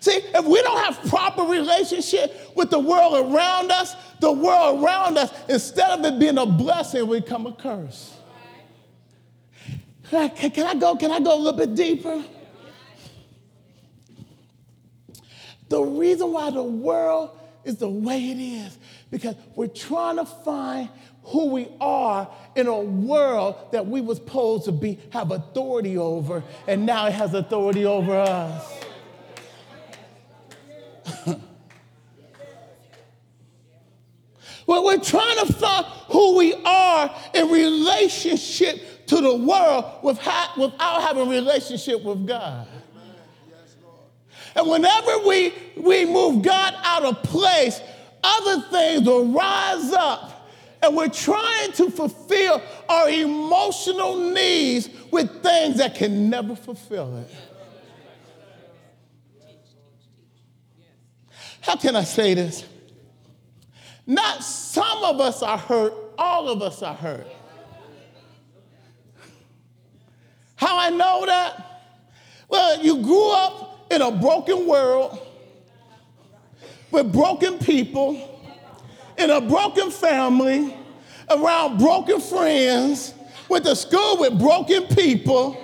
See, 0.00 0.12
if 0.12 0.44
we 0.44 0.62
don't 0.62 0.82
have 0.84 1.08
proper 1.08 1.42
relationship 1.42 2.52
with 2.54 2.70
the 2.70 2.78
world 2.78 3.32
around 3.32 3.70
us, 3.70 3.94
the 4.20 4.32
world 4.32 4.82
around 4.82 5.18
us, 5.18 5.32
instead 5.48 5.90
of 5.90 6.04
it 6.04 6.18
being 6.18 6.38
a 6.38 6.46
blessing, 6.46 7.06
we 7.06 7.20
become 7.20 7.46
a 7.46 7.52
curse. 7.52 8.16
Can 10.10 10.22
I, 10.22 10.28
can 10.28 10.66
I 10.66 10.74
go? 10.74 10.96
Can 10.96 11.10
I 11.12 11.20
go 11.20 11.34
a 11.34 11.38
little 11.38 11.52
bit 11.58 11.74
deeper? 11.74 12.22
The 15.68 15.80
reason 15.80 16.32
why 16.32 16.50
the 16.50 16.62
world 16.62 17.38
is 17.64 17.76
the 17.76 17.88
way 17.88 18.30
it 18.30 18.40
is 18.40 18.76
because 19.10 19.36
we're 19.54 19.68
trying 19.68 20.16
to 20.16 20.24
find 20.24 20.88
who 21.30 21.46
we 21.46 21.68
are 21.80 22.28
in 22.54 22.66
a 22.66 22.78
world 22.78 23.56
that 23.72 23.86
we 23.86 24.00
was 24.00 24.18
supposed 24.18 24.64
to 24.64 24.72
be 24.72 24.98
have 25.10 25.30
authority 25.30 25.96
over 25.96 26.42
and 26.66 26.84
now 26.84 27.06
it 27.06 27.12
has 27.12 27.34
authority 27.34 27.86
over 27.86 28.14
us 28.16 28.84
well, 34.66 34.84
we're 34.84 34.98
trying 34.98 35.46
to 35.46 35.52
find 35.52 35.86
who 36.08 36.36
we 36.36 36.54
are 36.64 37.14
in 37.34 37.48
relationship 37.48 39.06
to 39.06 39.20
the 39.20 39.34
world 39.34 39.84
without, 40.02 40.56
without 40.56 41.02
having 41.02 41.28
relationship 41.28 42.02
with 42.04 42.26
god 42.26 42.66
and 44.54 44.68
whenever 44.68 45.18
we, 45.26 45.54
we 45.76 46.04
move 46.04 46.42
God 46.42 46.74
out 46.82 47.04
of 47.04 47.22
place, 47.22 47.80
other 48.22 48.62
things 48.62 49.06
will 49.06 49.26
rise 49.26 49.92
up. 49.92 50.39
And 50.82 50.96
we're 50.96 51.08
trying 51.08 51.72
to 51.72 51.90
fulfill 51.90 52.62
our 52.88 53.08
emotional 53.08 54.16
needs 54.32 54.88
with 55.10 55.42
things 55.42 55.76
that 55.76 55.94
can 55.94 56.30
never 56.30 56.56
fulfill 56.56 57.18
it. 57.18 57.30
How 61.60 61.76
can 61.76 61.94
I 61.96 62.04
say 62.04 62.34
this? 62.34 62.64
Not 64.06 64.42
some 64.42 65.04
of 65.04 65.20
us 65.20 65.42
are 65.42 65.58
hurt, 65.58 65.92
all 66.16 66.48
of 66.48 66.62
us 66.62 66.82
are 66.82 66.94
hurt. 66.94 67.26
How 70.56 70.78
I 70.78 70.90
know 70.90 71.24
that? 71.26 71.66
Well, 72.48 72.82
you 72.82 73.02
grew 73.02 73.30
up 73.30 73.86
in 73.90 74.02
a 74.02 74.10
broken 74.10 74.66
world 74.66 75.18
with 76.90 77.12
broken 77.12 77.58
people, 77.58 78.29
in 79.20 79.30
a 79.30 79.40
broken 79.40 79.90
family, 79.90 80.76
around 81.28 81.78
broken 81.78 82.20
friends, 82.20 83.14
went 83.48 83.64
to 83.64 83.76
school 83.76 84.18
with 84.18 84.38
broken 84.38 84.86
people, 84.88 85.56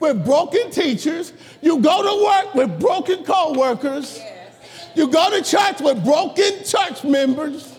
with 0.00 0.24
broken 0.24 0.70
teachers. 0.70 1.32
You 1.60 1.80
go 1.80 2.02
to 2.02 2.24
work 2.24 2.54
with 2.54 2.80
broken 2.80 3.24
co-workers. 3.24 4.20
You 4.94 5.08
go 5.10 5.30
to 5.30 5.42
church 5.42 5.80
with 5.80 6.04
broken 6.04 6.64
church 6.64 7.04
members. 7.04 7.76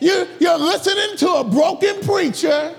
You, 0.00 0.28
you're 0.38 0.58
listening 0.58 1.16
to 1.18 1.30
a 1.34 1.44
broken 1.44 2.00
preacher. 2.02 2.74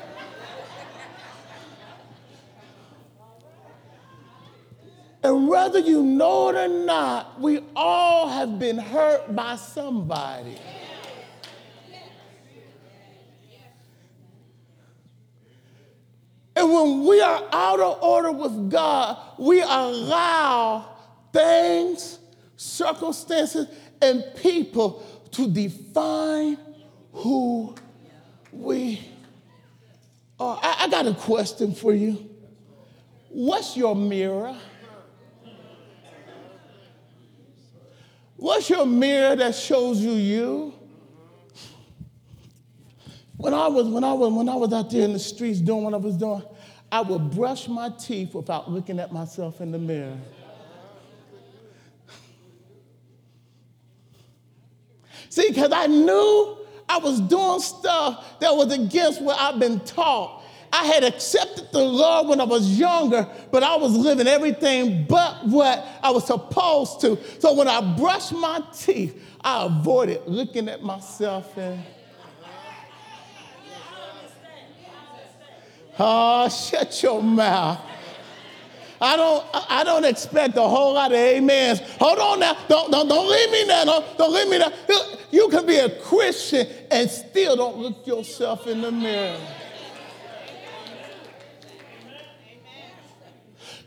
And 5.27 5.45
whether 5.45 5.79
you 5.79 6.03
know 6.03 6.47
it 6.47 6.55
or 6.55 6.85
not, 6.85 7.41
we 7.41 7.59
all 7.75 8.29
have 8.29 8.57
been 8.57 8.77
hurt 8.77 9.35
by 9.35 9.57
somebody. 9.57 10.57
And 16.55 16.71
when 16.71 17.05
we 17.05 17.19
are 17.19 17.43
out 17.51 17.81
of 17.81 18.01
order 18.01 18.31
with 18.31 18.71
God, 18.71 19.17
we 19.37 19.61
allow 19.61 20.95
things, 21.33 22.19
circumstances, 22.55 23.67
and 24.01 24.23
people 24.37 25.05
to 25.31 25.51
define 25.51 26.57
who 27.11 27.75
we 28.53 29.05
are. 30.39 30.57
I, 30.63 30.85
I 30.85 30.87
got 30.87 31.05
a 31.05 31.13
question 31.13 31.75
for 31.75 31.93
you. 31.93 32.29
What's 33.27 33.75
your 33.75 33.93
mirror? 33.93 34.57
What's 38.37 38.69
your 38.69 38.85
mirror 38.85 39.35
that 39.35 39.55
shows 39.55 39.99
you 39.99 40.11
you? 40.11 40.73
When 43.35 43.53
I 43.53 43.67
was 43.67 43.87
when 43.87 44.03
I 44.03 44.13
was 44.13 44.31
when 44.33 44.47
I 44.47 44.55
was 44.55 44.71
out 44.73 44.89
there 44.89 45.03
in 45.03 45.13
the 45.13 45.19
streets 45.19 45.59
doing 45.59 45.83
what 45.83 45.93
I 45.93 45.97
was 45.97 46.15
doing, 46.17 46.43
I 46.91 47.01
would 47.01 47.31
brush 47.31 47.67
my 47.67 47.89
teeth 47.89 48.33
without 48.33 48.71
looking 48.71 48.99
at 48.99 49.11
myself 49.11 49.59
in 49.59 49.71
the 49.71 49.79
mirror. 49.79 50.17
See, 55.29 55.49
because 55.49 55.71
I 55.71 55.87
knew 55.87 56.57
I 56.87 56.97
was 56.99 57.19
doing 57.21 57.59
stuff 57.59 58.39
that 58.39 58.55
was 58.55 58.71
against 58.71 59.21
what 59.21 59.39
I've 59.39 59.59
been 59.59 59.79
taught. 59.81 60.43
I 60.71 60.85
had 60.85 61.03
accepted 61.03 61.71
the 61.71 61.83
Lord 61.83 62.27
when 62.27 62.41
I 62.41 62.43
was 62.43 62.77
younger, 62.77 63.27
but 63.51 63.63
I 63.63 63.75
was 63.77 63.95
living 63.95 64.27
everything 64.27 65.05
but 65.07 65.45
what 65.47 65.85
I 66.03 66.11
was 66.11 66.25
supposed 66.27 67.01
to. 67.01 67.17
So 67.39 67.53
when 67.53 67.67
I 67.67 67.95
brushed 67.95 68.33
my 68.33 68.61
teeth, 68.77 69.21
I 69.41 69.65
avoided 69.65 70.21
looking 70.27 70.67
at 70.67 70.83
myself 70.83 71.57
and 71.57 71.83
Oh, 75.99 76.47
shut 76.49 77.01
your 77.01 77.23
mouth. 77.23 77.79
I 78.99 79.15
don't, 79.15 79.45
I 79.53 79.83
don't 79.83 80.05
expect 80.05 80.57
a 80.57 80.61
whole 80.61 80.93
lot 80.93 81.11
of 81.11 81.17
amens. 81.17 81.79
Hold 81.99 82.19
on 82.19 82.39
now. 82.39 82.57
Don't, 82.67 82.91
don't, 82.91 83.07
don't 83.07 83.29
leave 83.29 83.51
me 83.51 83.65
now. 83.67 83.85
Don't, 83.85 84.17
don't 84.17 84.33
leave 84.33 84.49
me 84.49 84.57
now. 84.59 84.71
You 85.31 85.49
can 85.49 85.65
be 85.65 85.77
a 85.77 85.89
Christian 86.01 86.67
and 86.89 87.09
still 87.09 87.55
don't 87.55 87.77
look 87.77 88.07
yourself 88.07 88.65
in 88.67 88.81
the 88.81 88.91
mirror. 88.91 89.39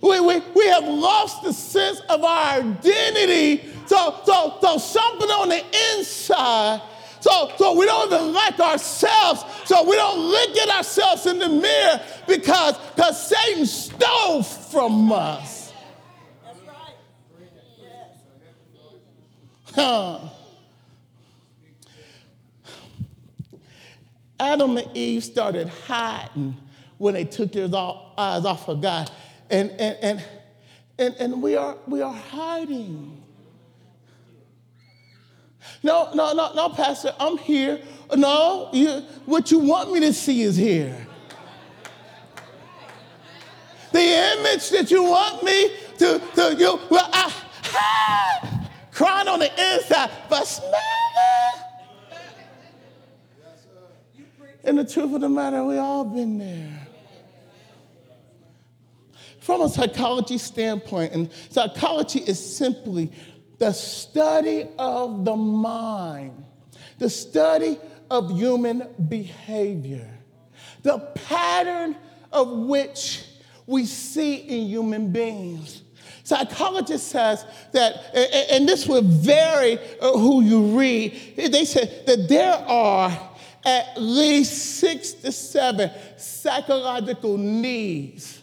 We, 0.01 0.21
we, 0.21 0.41
we 0.55 0.67
have 0.69 0.85
lost 0.85 1.43
the 1.43 1.53
sense 1.53 2.01
of 2.09 2.25
our 2.25 2.61
identity. 2.61 3.69
So, 3.87 4.21
so, 4.25 4.59
so 4.61 4.79
something 4.79 5.29
on 5.29 5.49
the 5.51 5.65
inside 5.99 6.81
so, 7.21 7.53
so 7.59 7.79
we 7.79 7.85
don't 7.85 8.13
even 8.13 8.33
like 8.33 8.59
ourselves. 8.59 9.45
So 9.67 9.89
we 9.89 9.95
don't 9.97 10.19
look 10.19 10.57
at 10.57 10.71
ourselves 10.71 11.27
in 11.27 11.39
the 11.39 11.49
mirror 11.49 12.01
because 12.27 12.77
because 12.97 13.29
Satan 13.29 13.67
stole 13.67 14.43
from 14.43 15.13
us. 15.13 15.73
That's 16.45 16.61
right. 16.67 16.95
Yes. 17.79 18.17
Huh. 19.75 20.21
Adam 24.39 24.79
and 24.79 24.97
Eve 24.97 25.23
started 25.23 25.69
hiding 25.69 26.57
when 26.97 27.13
they 27.13 27.25
took 27.25 27.53
their 27.53 27.67
eyes 28.17 28.47
off 28.47 28.69
of 28.69 28.81
God. 28.81 29.11
And, 29.51 29.71
and, 29.73 29.97
and, 30.01 30.25
and, 30.99 31.15
and 31.17 31.43
we, 31.43 31.57
are, 31.57 31.77
we 31.87 32.03
are 32.03 32.13
hiding. 32.13 33.23
No, 35.83 36.11
no, 36.15 36.33
no, 36.33 36.53
no, 36.55 36.69
Pastor, 36.71 37.15
I'm 37.19 37.37
here. 37.39 37.81
No, 38.17 38.69
you, 38.73 39.03
what 39.27 39.51
you 39.51 39.59
want 39.59 39.93
me 39.93 40.01
to 40.01 40.13
see 40.13 40.43
is 40.43 40.57
here. 40.57 41.07
The 43.93 44.01
image 44.39 44.71
that 44.71 44.91
you 44.91 45.03
want 45.03 45.43
me 45.43 45.73
to, 45.99 46.23
to 46.37 46.57
you, 46.57 46.79
well, 46.89 47.09
I, 47.13 47.33
ah, 47.75 48.69
crying 48.93 49.27
on 49.27 49.41
the 49.41 49.75
inside, 49.75 50.11
but 50.29 50.45
smell. 50.45 50.71
And 54.63 54.79
the 54.79 54.85
truth 54.85 55.15
of 55.15 55.23
the 55.23 55.29
matter, 55.29 55.65
we 55.65 55.79
all 55.79 56.05
been 56.05 56.39
there. 56.39 56.80
From 59.41 59.63
a 59.63 59.69
psychology 59.69 60.39
standpoint, 60.39 61.13
and 61.13 61.31
psychology 61.49 62.21
is 62.21 62.57
simply 62.57 63.11
the 63.59 63.73
study 63.73 64.69
of 64.79 65.25
the 65.25 65.37
mind, 65.37 66.45
the 66.99 67.11
study 67.11 67.79
of 68.11 68.31
human 68.31 68.89
behavior, 69.09 70.09
the 70.83 70.99
pattern 70.99 71.97
of 72.33 72.49
which 72.51 73.25
we 73.67 73.87
see 73.87 74.35
in 74.37 74.67
human 74.67 75.11
beings. 75.11 75.83
Psychologist 76.23 77.09
says 77.09 77.45
that, 77.73 78.15
and 78.51 78.69
this 78.69 78.87
will 78.87 79.03
vary 79.03 79.79
uh, 80.01 80.13
who 80.13 80.43
you 80.43 80.79
read, 80.79 81.13
they 81.37 81.65
said 81.65 82.07
that 82.07 82.29
there 82.29 82.55
are 82.55 83.31
at 83.65 83.97
least 83.97 84.77
six 84.77 85.13
to 85.13 85.33
seven 85.33 85.91
psychological 86.17 87.37
needs. 87.37 88.43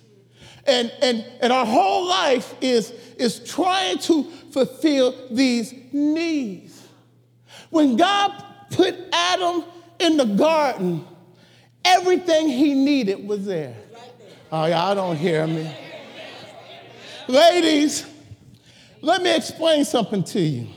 And, 0.68 0.92
and, 1.02 1.26
and 1.42 1.54
our 1.54 1.66
whole 1.66 2.08
life 2.08 2.54
is, 2.60 2.92
is 3.18 3.40
trying 3.40 4.00
to 4.00 4.24
fulfill 4.52 5.16
these 5.32 5.74
needs. 5.94 6.88
When 7.70 7.96
God 7.96 8.44
put 8.72 8.96
Adam 9.14 9.64
in 10.00 10.18
the 10.18 10.26
garden, 10.26 11.06
everything 11.86 12.50
he 12.50 12.74
needed 12.74 13.26
was 13.28 13.46
there. 13.46 13.76
Oh, 14.52 14.66
y'all 14.66 14.96
don't 14.96 15.16
hear 15.16 15.48
me. 15.48 15.74
Ladies, 17.28 18.06
let 19.02 19.22
me 19.22 19.36
explain 19.36 19.84
something 19.86 20.24
to 20.24 20.40
you. 20.40 20.68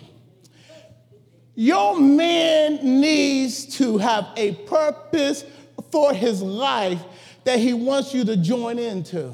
Your 1.55 1.99
man 1.99 3.01
needs 3.01 3.77
to 3.77 3.99
have 3.99 4.29
a 4.37 4.53
purpose 4.67 5.45
for 5.93 6.13
his 6.15 6.43
life 6.43 7.03
that 7.45 7.59
he 7.59 7.75
wants 7.75 8.15
you 8.15 8.25
to 8.25 8.37
join 8.37 8.79
into. 8.79 9.33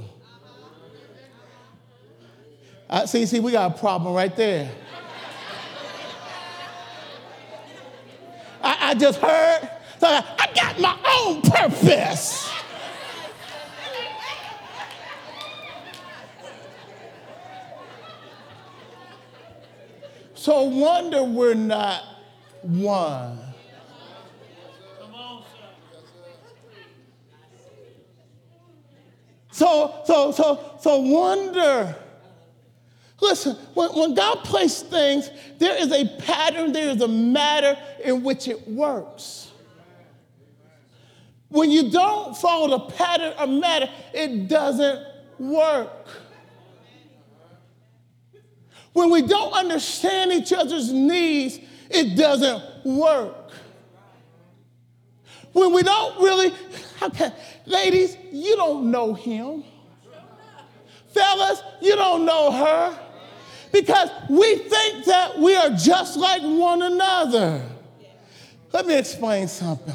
Uh, 2.88 3.04
see, 3.04 3.26
see, 3.26 3.40
we 3.40 3.50
got 3.50 3.74
a 3.74 3.78
problem 3.78 4.14
right 4.14 4.34
there. 4.36 4.70
I, 8.62 8.90
I 8.90 8.94
just 8.94 9.18
heard, 9.18 9.70
so 9.98 10.06
I, 10.06 10.24
I 10.38 10.52
got 10.54 10.80
my 10.80 10.96
own 11.20 11.42
purpose. 11.42 12.48
So 20.34 20.62
wonder 20.62 21.24
we're 21.24 21.54
not 21.54 22.04
one. 22.62 23.40
So, 29.50 30.02
so, 30.04 30.30
so, 30.30 30.78
so 30.80 30.98
wonder 30.98 31.96
Listen, 33.20 33.56
when, 33.74 33.90
when 33.90 34.14
God 34.14 34.44
placed 34.44 34.88
things, 34.88 35.30
there 35.58 35.76
is 35.80 35.90
a 35.90 36.06
pattern, 36.18 36.72
there 36.72 36.90
is 36.90 37.00
a 37.00 37.08
matter 37.08 37.76
in 38.04 38.22
which 38.22 38.46
it 38.46 38.68
works. 38.68 39.50
When 41.48 41.70
you 41.70 41.90
don't 41.90 42.36
follow 42.36 42.78
the 42.78 42.94
pattern 42.94 43.32
or 43.38 43.46
matter, 43.46 43.88
it 44.12 44.48
doesn't 44.48 45.06
work. 45.38 46.08
When 48.92 49.10
we 49.10 49.22
don't 49.22 49.52
understand 49.52 50.32
each 50.32 50.52
other's 50.52 50.92
needs, 50.92 51.58
it 51.88 52.16
doesn't 52.16 52.62
work. 52.84 53.50
When 55.52 55.72
we 55.72 55.82
don't 55.82 56.18
really, 56.20 56.52
okay, 57.02 57.32
ladies, 57.64 58.16
you 58.30 58.56
don't 58.56 58.90
know 58.90 59.14
him. 59.14 59.64
Fellas, 61.08 61.62
you 61.80 61.96
don't 61.96 62.26
know 62.26 62.50
her 62.52 63.05
because 63.80 64.10
we 64.28 64.56
think 64.56 65.04
that 65.04 65.38
we 65.38 65.54
are 65.54 65.70
just 65.70 66.16
like 66.16 66.42
one 66.42 66.82
another. 66.82 67.62
Let 68.72 68.86
me 68.86 68.98
explain 68.98 69.48
something. 69.48 69.94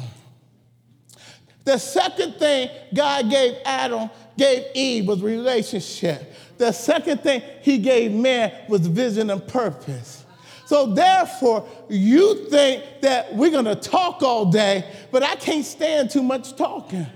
The 1.64 1.78
second 1.78 2.34
thing 2.34 2.70
God 2.92 3.30
gave 3.30 3.56
Adam, 3.64 4.10
gave 4.36 4.64
Eve 4.74 5.06
was 5.06 5.22
relationship. 5.22 6.32
The 6.58 6.72
second 6.72 7.22
thing 7.22 7.42
he 7.62 7.78
gave 7.78 8.12
man 8.12 8.52
was 8.68 8.86
vision 8.86 9.30
and 9.30 9.46
purpose. 9.46 10.24
So 10.66 10.86
therefore, 10.86 11.68
you 11.88 12.46
think 12.48 12.84
that 13.02 13.34
we're 13.34 13.50
gonna 13.50 13.76
talk 13.76 14.22
all 14.22 14.46
day, 14.46 14.84
but 15.10 15.22
I 15.22 15.36
can't 15.36 15.64
stand 15.64 16.10
too 16.10 16.22
much 16.22 16.56
talking. 16.56 17.06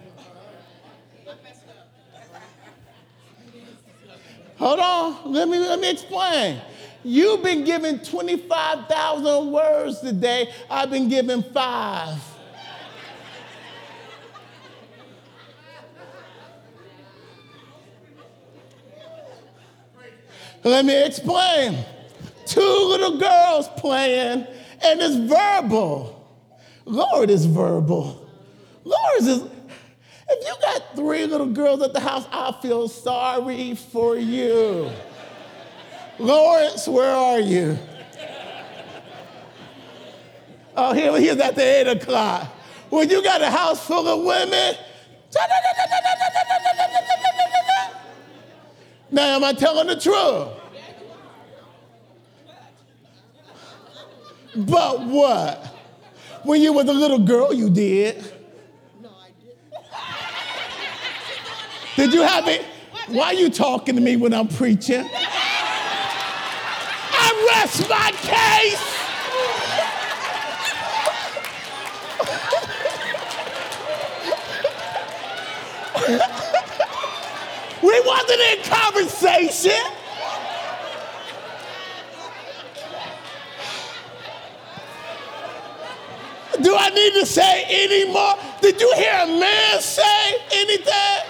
Hold 4.66 4.81
on, 4.81 5.33
let 5.33 5.48
me, 5.48 5.61
let 5.61 5.79
me 5.79 5.88
explain. 5.88 6.61
You've 7.05 7.40
been 7.40 7.62
given 7.62 8.00
25,000 8.00 9.52
words 9.52 10.00
today. 10.00 10.52
I've 10.68 10.90
been 10.90 11.09
given 11.09 11.44
five. 11.55 12.20
Let 20.64 20.85
me 20.85 21.05
explain. 21.07 21.79
Two 22.46 22.61
little 22.61 23.18
girls 23.18 23.68
playing, 23.76 24.48
and 24.83 25.00
it's 25.00 25.14
verbal. 25.14 26.29
Lord 26.85 27.31
is 27.31 27.46
verbal. 27.46 28.29
Lord 28.83 29.20
is. 29.20 29.44
If 30.28 30.46
you 30.46 30.54
got 30.60 30.96
three 30.96 31.26
little 31.26 31.46
girls 31.46 31.82
at 31.82 31.92
the 31.92 32.00
house, 32.00 32.26
I 32.32 32.52
feel 32.60 32.88
sorry 32.88 33.74
for 33.74 34.16
you. 34.16 34.90
Lawrence, 36.18 36.88
where 36.88 37.14
are 37.14 37.38
you? 37.38 37.78
Oh, 40.76 40.92
here 40.92 41.16
he 41.18 41.28
is 41.28 41.38
at 41.38 41.54
the 41.54 41.62
eight 41.62 41.86
o'clock. 41.86 42.52
When 42.90 43.08
you 43.08 43.22
got 43.22 43.40
a 43.40 43.50
house 43.50 43.86
full 43.86 44.06
of 44.06 44.24
women, 44.24 44.74
now 49.10 49.36
am 49.36 49.44
I 49.44 49.52
telling 49.52 49.86
the 49.86 49.98
truth? 49.98 50.48
But 54.56 55.02
what? 55.02 55.66
When 56.44 56.62
you 56.62 56.72
was 56.72 56.88
a 56.88 56.92
little 56.92 57.18
girl, 57.18 57.52
you 57.52 57.68
did. 57.68 58.24
No, 59.02 59.10
I 59.10 59.30
did. 61.96 62.12
You 62.12 62.22
have 62.22 62.46
it? 62.46 62.64
Why 63.09 63.26
are 63.26 63.35
you 63.35 63.50
talking 63.50 63.94
to 63.94 64.00
me 64.00 64.16
when 64.16 64.35
I'm 64.35 64.48
preaching? 64.48 65.09
I 67.12 67.50
rest 67.54 67.88
my 67.88 68.12
case. 68.12 68.92
we 77.82 78.00
wasn't 78.00 78.40
in 78.40 78.62
conversation. 78.64 79.92
Do 86.62 86.74
I 86.74 86.90
need 86.90 87.20
to 87.20 87.26
say 87.26 87.64
any 87.68 88.12
more? 88.12 88.35
Did 88.61 88.80
you 88.80 88.92
hear 88.96 89.12
a 89.22 89.26
man 89.26 89.80
say 89.80 90.37
anything? 90.52 91.25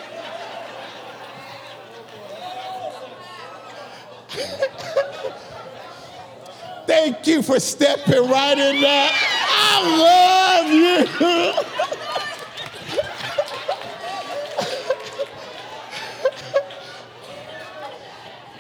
Thank 6.87 7.27
you 7.27 7.43
for 7.43 7.59
stepping 7.59 8.29
right 8.29 8.57
in 8.57 8.81
there. 8.81 9.11
I 9.13 9.83
love 9.99 10.71
you. 10.73 11.07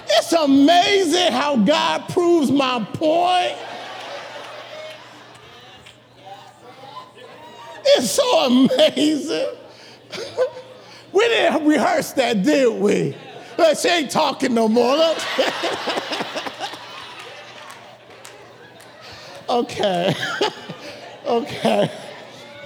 it's 0.08 0.32
amazing 0.32 1.30
how 1.30 1.56
God 1.56 2.08
proves 2.08 2.50
my 2.50 2.84
point. 2.94 3.56
It's 7.84 8.10
so 8.10 8.46
amazing. 8.46 9.46
we 11.12 11.28
didn't 11.28 11.64
rehearse 11.64 12.12
that, 12.14 12.42
did 12.42 12.80
we? 12.80 13.16
But 13.56 13.78
she 13.78 13.88
ain't 13.88 14.10
talking 14.10 14.52
no 14.52 14.68
more. 14.68 15.14
okay. 19.48 20.14
okay. 21.26 21.90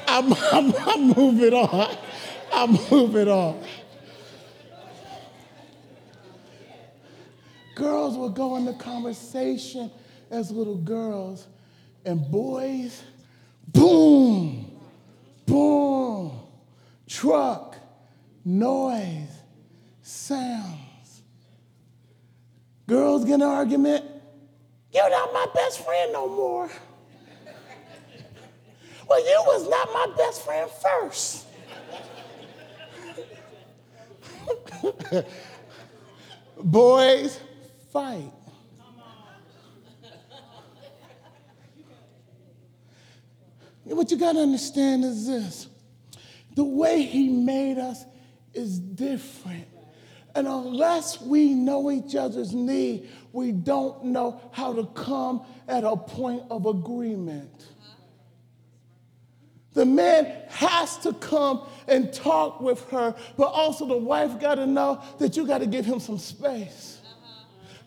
I'm, 0.09 0.33
I'm, 0.53 0.75
I'm 0.77 1.09
moving 1.09 1.55
on. 1.55 1.97
I'm 2.53 2.79
moving 2.91 3.29
on. 3.29 3.63
Girls 7.75 8.17
will 8.17 8.31
go 8.31 8.57
into 8.57 8.75
conversation 8.75 9.91
as 10.31 10.51
little 10.51 10.77
girls, 10.77 11.47
and 12.05 12.31
boys, 12.31 13.03
boom, 13.69 14.71
boom, 15.47 16.41
truck, 17.07 17.77
noise, 18.45 19.31
sounds. 20.03 21.23
Girls 22.87 23.25
get 23.25 23.35
an 23.35 23.43
argument, 23.43 24.05
you're 24.93 25.11
not 25.11 25.33
my 25.33 25.47
best 25.55 25.85
friend 25.85 26.13
no 26.13 26.29
more. 26.29 26.71
well, 29.09 29.21
you 29.21 29.43
was 29.47 29.69
not 29.69 29.89
my 29.93 30.07
best 30.17 30.45
friend 30.45 30.71
first. 30.71 31.47
Boys 36.63 37.41
fight. 37.93 38.33
What 43.85 44.11
you 44.11 44.17
got 44.17 44.33
to 44.33 44.41
understand 44.41 45.05
is 45.05 45.27
this 45.27 45.69
the 46.55 46.65
way 46.65 47.03
He 47.03 47.29
made 47.29 47.79
us 47.79 48.05
is 48.53 48.79
different. 48.79 49.70
And 50.35 50.47
unless 50.47 51.21
we 51.21 51.55
know 51.55 51.91
each 51.91 52.15
other's 52.15 52.53
need, 52.53 53.11
we 53.33 53.53
don't 53.53 54.05
know 54.07 54.41
how 54.53 54.73
to 54.73 54.87
come 54.87 55.45
at 55.69 55.85
a 55.85 55.97
point 55.97 56.45
of 56.51 56.67
agreement. 56.67 57.67
The 59.73 59.87
man 59.87 60.27
has 60.49 60.99
to 60.99 61.13
come 61.13 61.67
and 61.87 62.13
talk 62.13 62.61
with 62.61 62.89
her, 62.91 63.15
but 63.37 63.45
also 63.45 63.87
the 63.87 63.97
wife 63.97 64.41
got 64.41 64.57
to 64.57 64.67
know 64.67 65.03
that 65.19 65.37
you 65.37 65.47
got 65.47 65.59
to 65.59 65.67
give 65.67 65.85
him 65.85 66.01
some 66.01 66.19
space. 66.19 66.99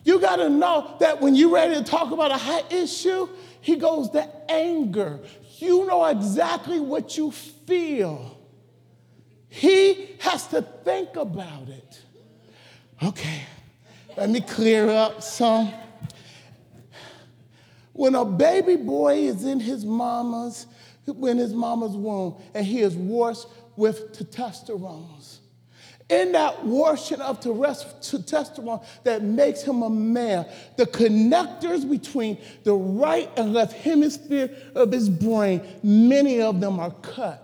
You 0.02 0.20
got 0.20 0.36
to 0.36 0.48
know 0.48 0.96
that 1.00 1.20
when 1.20 1.34
you're 1.34 1.52
ready 1.52 1.74
to 1.74 1.82
talk 1.82 2.12
about 2.12 2.30
a 2.30 2.36
high 2.36 2.62
issue, 2.70 3.28
he 3.60 3.76
goes 3.76 4.10
to 4.10 4.28
anger. 4.50 5.20
You 5.58 5.86
know 5.86 6.04
exactly 6.04 6.80
what 6.80 7.16
you 7.16 7.30
feel. 7.30 8.38
He 9.48 10.16
has 10.20 10.46
to 10.48 10.62
think 10.62 11.16
about 11.16 11.68
it. 11.68 12.03
Okay, 13.04 13.42
let 14.16 14.30
me 14.30 14.40
clear 14.40 14.88
up 14.88 15.22
some. 15.22 15.70
When 17.92 18.14
a 18.14 18.24
baby 18.24 18.76
boy 18.76 19.18
is 19.18 19.44
in 19.44 19.60
his 19.60 19.84
mama's, 19.84 20.66
in 21.06 21.36
his 21.36 21.52
mama's 21.52 21.96
womb, 21.96 22.36
and 22.54 22.64
he 22.64 22.80
is 22.80 22.96
washed 22.96 23.46
with 23.76 24.18
testosterone, 24.18 25.38
in 26.08 26.32
that 26.32 26.64
washing 26.64 27.20
of 27.20 27.40
testosterone 27.40 28.82
that 29.04 29.22
makes 29.22 29.60
him 29.62 29.82
a 29.82 29.90
man, 29.90 30.46
the 30.76 30.86
connectors 30.86 31.88
between 31.88 32.38
the 32.62 32.72
right 32.72 33.30
and 33.36 33.52
left 33.52 33.74
hemisphere 33.74 34.50
of 34.74 34.90
his 34.92 35.10
brain, 35.10 35.60
many 35.82 36.40
of 36.40 36.58
them 36.58 36.80
are 36.80 36.90
cut. 36.90 37.43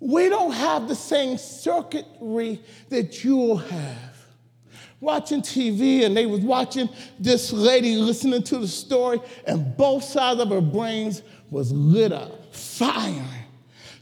We 0.00 0.28
don't 0.28 0.52
have 0.52 0.88
the 0.88 0.94
same 0.94 1.38
circuitry 1.38 2.60
that 2.88 3.24
you'll 3.24 3.56
have. 3.56 3.96
Watching 5.00 5.42
TV, 5.42 6.04
and 6.04 6.16
they 6.16 6.26
was 6.26 6.40
watching 6.40 6.88
this 7.20 7.52
lady 7.52 7.96
listening 7.96 8.42
to 8.44 8.58
the 8.58 8.66
story, 8.66 9.20
and 9.46 9.76
both 9.76 10.02
sides 10.02 10.40
of 10.40 10.50
her 10.50 10.60
brains 10.60 11.22
was 11.50 11.72
lit 11.72 12.12
up, 12.12 12.52
firing. 12.54 13.24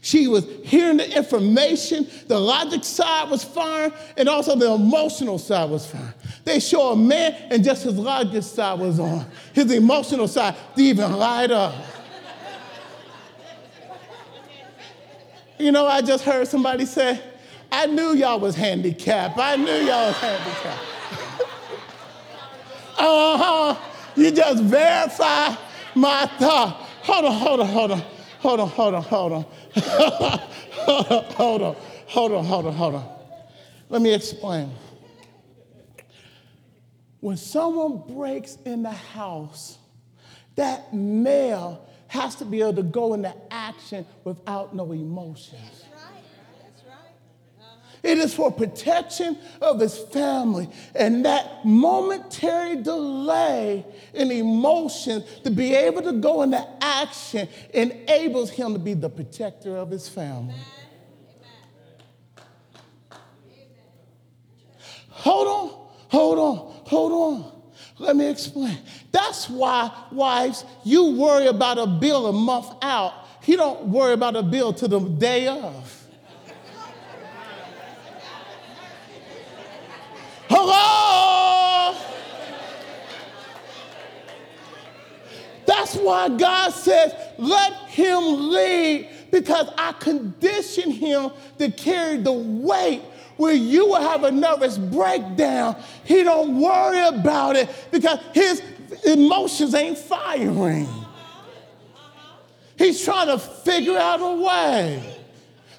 She 0.01 0.27
was 0.27 0.47
hearing 0.63 0.97
the 0.97 1.17
information, 1.17 2.07
the 2.27 2.39
logic 2.39 2.83
side 2.83 3.29
was 3.29 3.43
fine, 3.43 3.91
and 4.15 4.29
also 4.29 4.55
the 4.55 4.71
emotional 4.71 5.37
side 5.37 5.69
was 5.69 5.85
fine. 5.85 6.13
They 6.45 6.59
show 6.59 6.91
a 6.91 6.95
man, 6.95 7.35
and 7.51 7.63
just 7.63 7.83
his 7.83 7.97
logic 7.97 8.43
side 8.43 8.79
was 8.79 8.99
on. 8.99 9.25
His 9.53 9.71
emotional 9.71 10.27
side 10.27 10.55
even 10.77 11.11
light 11.13 11.51
up. 11.51 11.75
You 15.57 15.71
know, 15.71 15.87
I 15.87 16.01
just 16.01 16.23
heard 16.23 16.47
somebody 16.47 16.85
say, 16.85 17.19
I 17.71 17.87
knew 17.87 18.13
y'all 18.13 18.39
was 18.39 18.55
handicapped. 18.55 19.37
I 19.39 19.55
knew 19.55 19.71
y'all 19.71 20.07
was 20.07 20.17
handicapped. 20.17 20.83
uh 22.97 23.37
huh. 23.37 23.75
You 24.15 24.31
just 24.31 24.63
verify 24.63 25.55
my 25.95 26.29
God. 26.39 26.69
Hold 27.03 27.25
on, 27.25 27.33
hold 27.33 27.59
on, 27.59 27.67
hold 27.67 27.91
on. 27.91 28.03
Hold 28.39 28.59
on, 28.59 28.69
hold 28.69 28.93
on, 28.93 29.03
hold 29.03 29.31
on. 29.33 29.45
hold 29.75 31.11
on, 31.11 31.23
hold 31.33 31.61
on, 31.61 31.75
hold 32.05 32.31
on, 32.33 32.45
hold 32.45 32.65
on, 32.67 32.73
hold 32.73 32.95
on. 32.95 33.09
Let 33.89 34.01
me 34.01 34.13
explain. 34.13 34.71
When 37.19 37.37
someone 37.37 38.03
breaks 38.07 38.57
in 38.63 38.83
the 38.83 38.91
house, 38.91 39.77
that 40.55 40.93
male 40.93 41.86
has 42.17 42.35
to 42.35 42.45
be 42.45 42.61
able 42.61 42.73
to 42.73 42.83
go 42.83 43.13
into 43.13 43.33
action 43.51 44.05
without 44.23 44.75
no 44.75 44.91
emotions. 44.91 45.85
It 48.03 48.19
is 48.19 48.33
for 48.33 48.51
protection 48.51 49.37
of 49.59 49.79
his 49.79 49.97
family. 49.97 50.69
And 50.95 51.25
that 51.25 51.65
momentary 51.65 52.81
delay 52.81 53.85
in 54.13 54.31
emotion 54.31 55.23
to 55.43 55.51
be 55.51 55.73
able 55.73 56.03
to 56.03 56.13
go 56.13 56.43
into 56.43 56.65
action 56.79 57.49
enables 57.73 58.49
him 58.49 58.73
to 58.73 58.79
be 58.79 58.93
the 58.93 59.09
protector 59.09 59.75
of 59.75 59.89
his 59.89 60.07
family. 60.07 60.55
Hold 65.09 65.47
on, 65.47 65.87
hold 66.09 66.39
on, 66.39 66.57
hold 66.85 67.11
on. 67.11 67.56
Let 67.99 68.15
me 68.15 68.27
explain. 68.27 68.77
That's 69.11 69.49
why, 69.49 69.91
wives, 70.11 70.65
you 70.83 71.17
worry 71.17 71.47
about 71.47 71.79
a 71.79 71.87
bill 71.87 72.27
a 72.27 72.33
month 72.33 72.67
out. 72.81 73.13
He 73.41 73.55
don't 73.55 73.85
worry 73.85 74.13
about 74.13 74.35
a 74.35 74.43
bill 74.43 74.73
to 74.73 74.87
the 74.87 74.99
day 74.99 75.47
of. 75.47 76.03
Hello? 80.49 81.95
That's 85.65 85.95
why 85.95 86.29
God 86.29 86.69
says, 86.71 87.13
let 87.37 87.73
him 87.87 88.51
lead 88.51 89.09
because 89.31 89.69
I 89.77 89.91
condition 89.93 90.91
him 90.91 91.31
to 91.57 91.71
carry 91.71 92.17
the 92.17 92.31
weight 92.31 93.01
where 93.37 93.53
you 93.53 93.85
will 93.85 94.01
have 94.01 94.23
a 94.23 94.31
nervous 94.31 94.77
breakdown. 94.77 95.81
He 96.03 96.23
don't 96.23 96.59
worry 96.59 96.99
about 97.07 97.55
it 97.55 97.69
because 97.91 98.19
his 98.33 98.61
emotions 99.05 99.73
ain't 99.73 99.97
firing. 99.97 100.87
He's 102.77 103.03
trying 103.03 103.27
to 103.27 103.39
figure 103.39 103.97
out 103.97 104.19
a 104.21 104.43
way. 104.43 105.17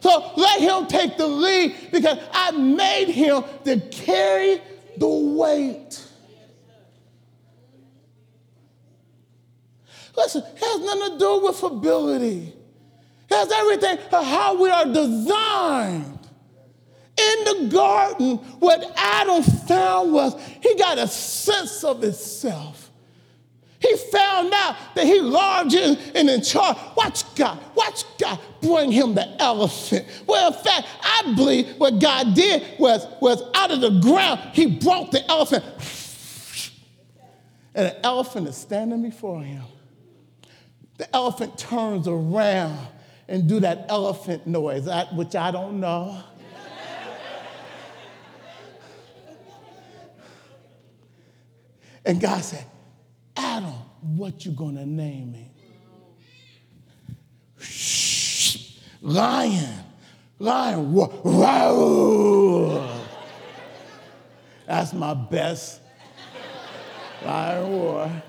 So 0.00 0.32
let 0.36 0.60
him 0.60 0.86
take 0.86 1.16
the 1.16 1.26
lead 1.26 1.90
because 1.92 2.18
I 2.32 2.52
made 2.52 3.08
him 3.08 3.42
to 3.64 3.80
carry 3.90 4.60
the 4.96 5.08
weight. 5.08 6.04
Listen, 10.16 10.42
it 10.42 10.58
has 10.58 10.80
nothing 10.80 11.12
to 11.12 11.18
do 11.18 11.44
with 11.44 11.62
ability. 11.62 12.52
It 13.30 13.34
has 13.34 13.52
everything 13.52 13.98
to 14.10 14.22
how 14.22 14.60
we 14.60 14.70
are 14.70 14.84
designed. 14.84 16.17
In 17.38 17.68
the 17.68 17.68
garden, 17.70 18.36
what 18.58 18.92
Adam 18.96 19.42
found 19.42 20.12
was 20.12 20.40
he 20.60 20.74
got 20.76 20.98
a 20.98 21.06
sense 21.06 21.84
of 21.84 22.02
himself. 22.02 22.90
He 23.80 23.96
found 23.96 24.52
out 24.52 24.76
that 24.96 25.06
he 25.06 25.20
large 25.20 25.74
and 25.74 25.98
in 26.14 26.42
charge. 26.42 26.76
Watch 26.96 27.34
God, 27.36 27.60
watch 27.76 28.04
God 28.18 28.40
bring 28.60 28.90
him 28.90 29.14
the 29.14 29.40
elephant. 29.40 30.06
Well, 30.26 30.52
in 30.52 30.64
fact, 30.64 30.88
I 31.00 31.32
believe 31.36 31.76
what 31.78 32.00
God 32.00 32.34
did 32.34 32.64
was, 32.78 33.06
was 33.20 33.40
out 33.54 33.70
of 33.70 33.80
the 33.80 34.00
ground, 34.00 34.40
he 34.52 34.66
brought 34.66 35.12
the 35.12 35.24
elephant. 35.30 35.64
And 37.74 37.86
the 37.86 38.04
elephant 38.04 38.48
is 38.48 38.56
standing 38.56 39.02
before 39.02 39.42
him. 39.42 39.62
The 40.96 41.14
elephant 41.14 41.56
turns 41.56 42.08
around 42.08 42.88
and 43.28 43.48
do 43.48 43.60
that 43.60 43.86
elephant 43.88 44.48
noise, 44.48 44.88
which 45.12 45.36
I 45.36 45.52
don't 45.52 45.78
know. 45.78 46.20
And 52.08 52.20
God 52.20 52.42
said, 52.42 52.64
Adam, 53.36 53.74
what 54.00 54.46
you 54.46 54.52
gonna 54.52 54.86
name 54.86 55.30
me? 55.32 55.50
Shh, 57.60 58.78
lion, 59.02 59.84
lion, 60.38 60.94
roar. 60.94 62.90
That's 64.66 64.94
my 64.94 65.12
best 65.12 65.82
lion 67.24 67.72
roar. 67.72 68.22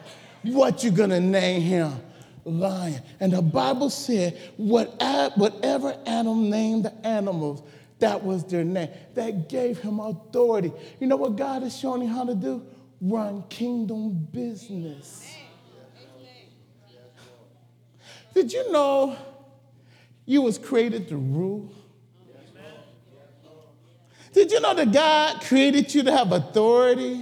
What 0.43 0.83
you 0.83 0.91
gonna 0.91 1.21
name 1.21 1.61
him? 1.61 2.01
Lion. 2.43 3.01
And 3.21 3.31
the 3.31 3.41
Bible 3.41 3.89
said, 3.89 4.37
whatever 4.57 5.97
Adam 6.05 6.49
named 6.49 6.83
the 6.83 7.07
animals, 7.07 7.63
that 7.99 8.21
was 8.23 8.43
their 8.43 8.65
name. 8.65 8.89
That 9.13 9.47
gave 9.47 9.79
him 9.79 10.01
authority. 10.01 10.73
You 10.99 11.07
know 11.07 11.15
what 11.15 11.37
God 11.37 11.63
is 11.63 11.77
showing 11.77 12.01
him 12.01 12.09
how 12.09 12.25
to 12.25 12.35
do? 12.35 12.65
Run 13.01 13.43
kingdom 13.49 14.27
business. 14.31 15.25
Did 18.33 18.53
you 18.53 18.71
know 18.71 19.17
you 20.25 20.41
was 20.41 20.57
created 20.57 21.09
to 21.09 21.17
rule? 21.17 21.71
Did 24.31 24.51
you 24.51 24.59
know 24.59 24.75
that 24.75 24.91
God 24.91 25.41
created 25.41 25.93
you 25.93 26.03
to 26.03 26.11
have 26.11 26.31
authority? 26.31 27.19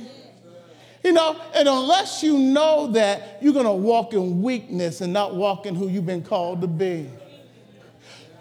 You 1.03 1.13
know, 1.13 1.39
and 1.55 1.67
unless 1.67 2.21
you 2.21 2.37
know 2.37 2.87
that, 2.91 3.37
you're 3.41 3.53
going 3.53 3.65
to 3.65 3.71
walk 3.71 4.13
in 4.13 4.41
weakness 4.41 4.99
and 4.99 5.13
not 5.13 5.35
walk 5.35 5.65
in 5.65 5.73
who 5.73 5.87
you've 5.87 6.05
been 6.05 6.23
called 6.23 6.59
to 6.61 6.67
be. 6.67 7.09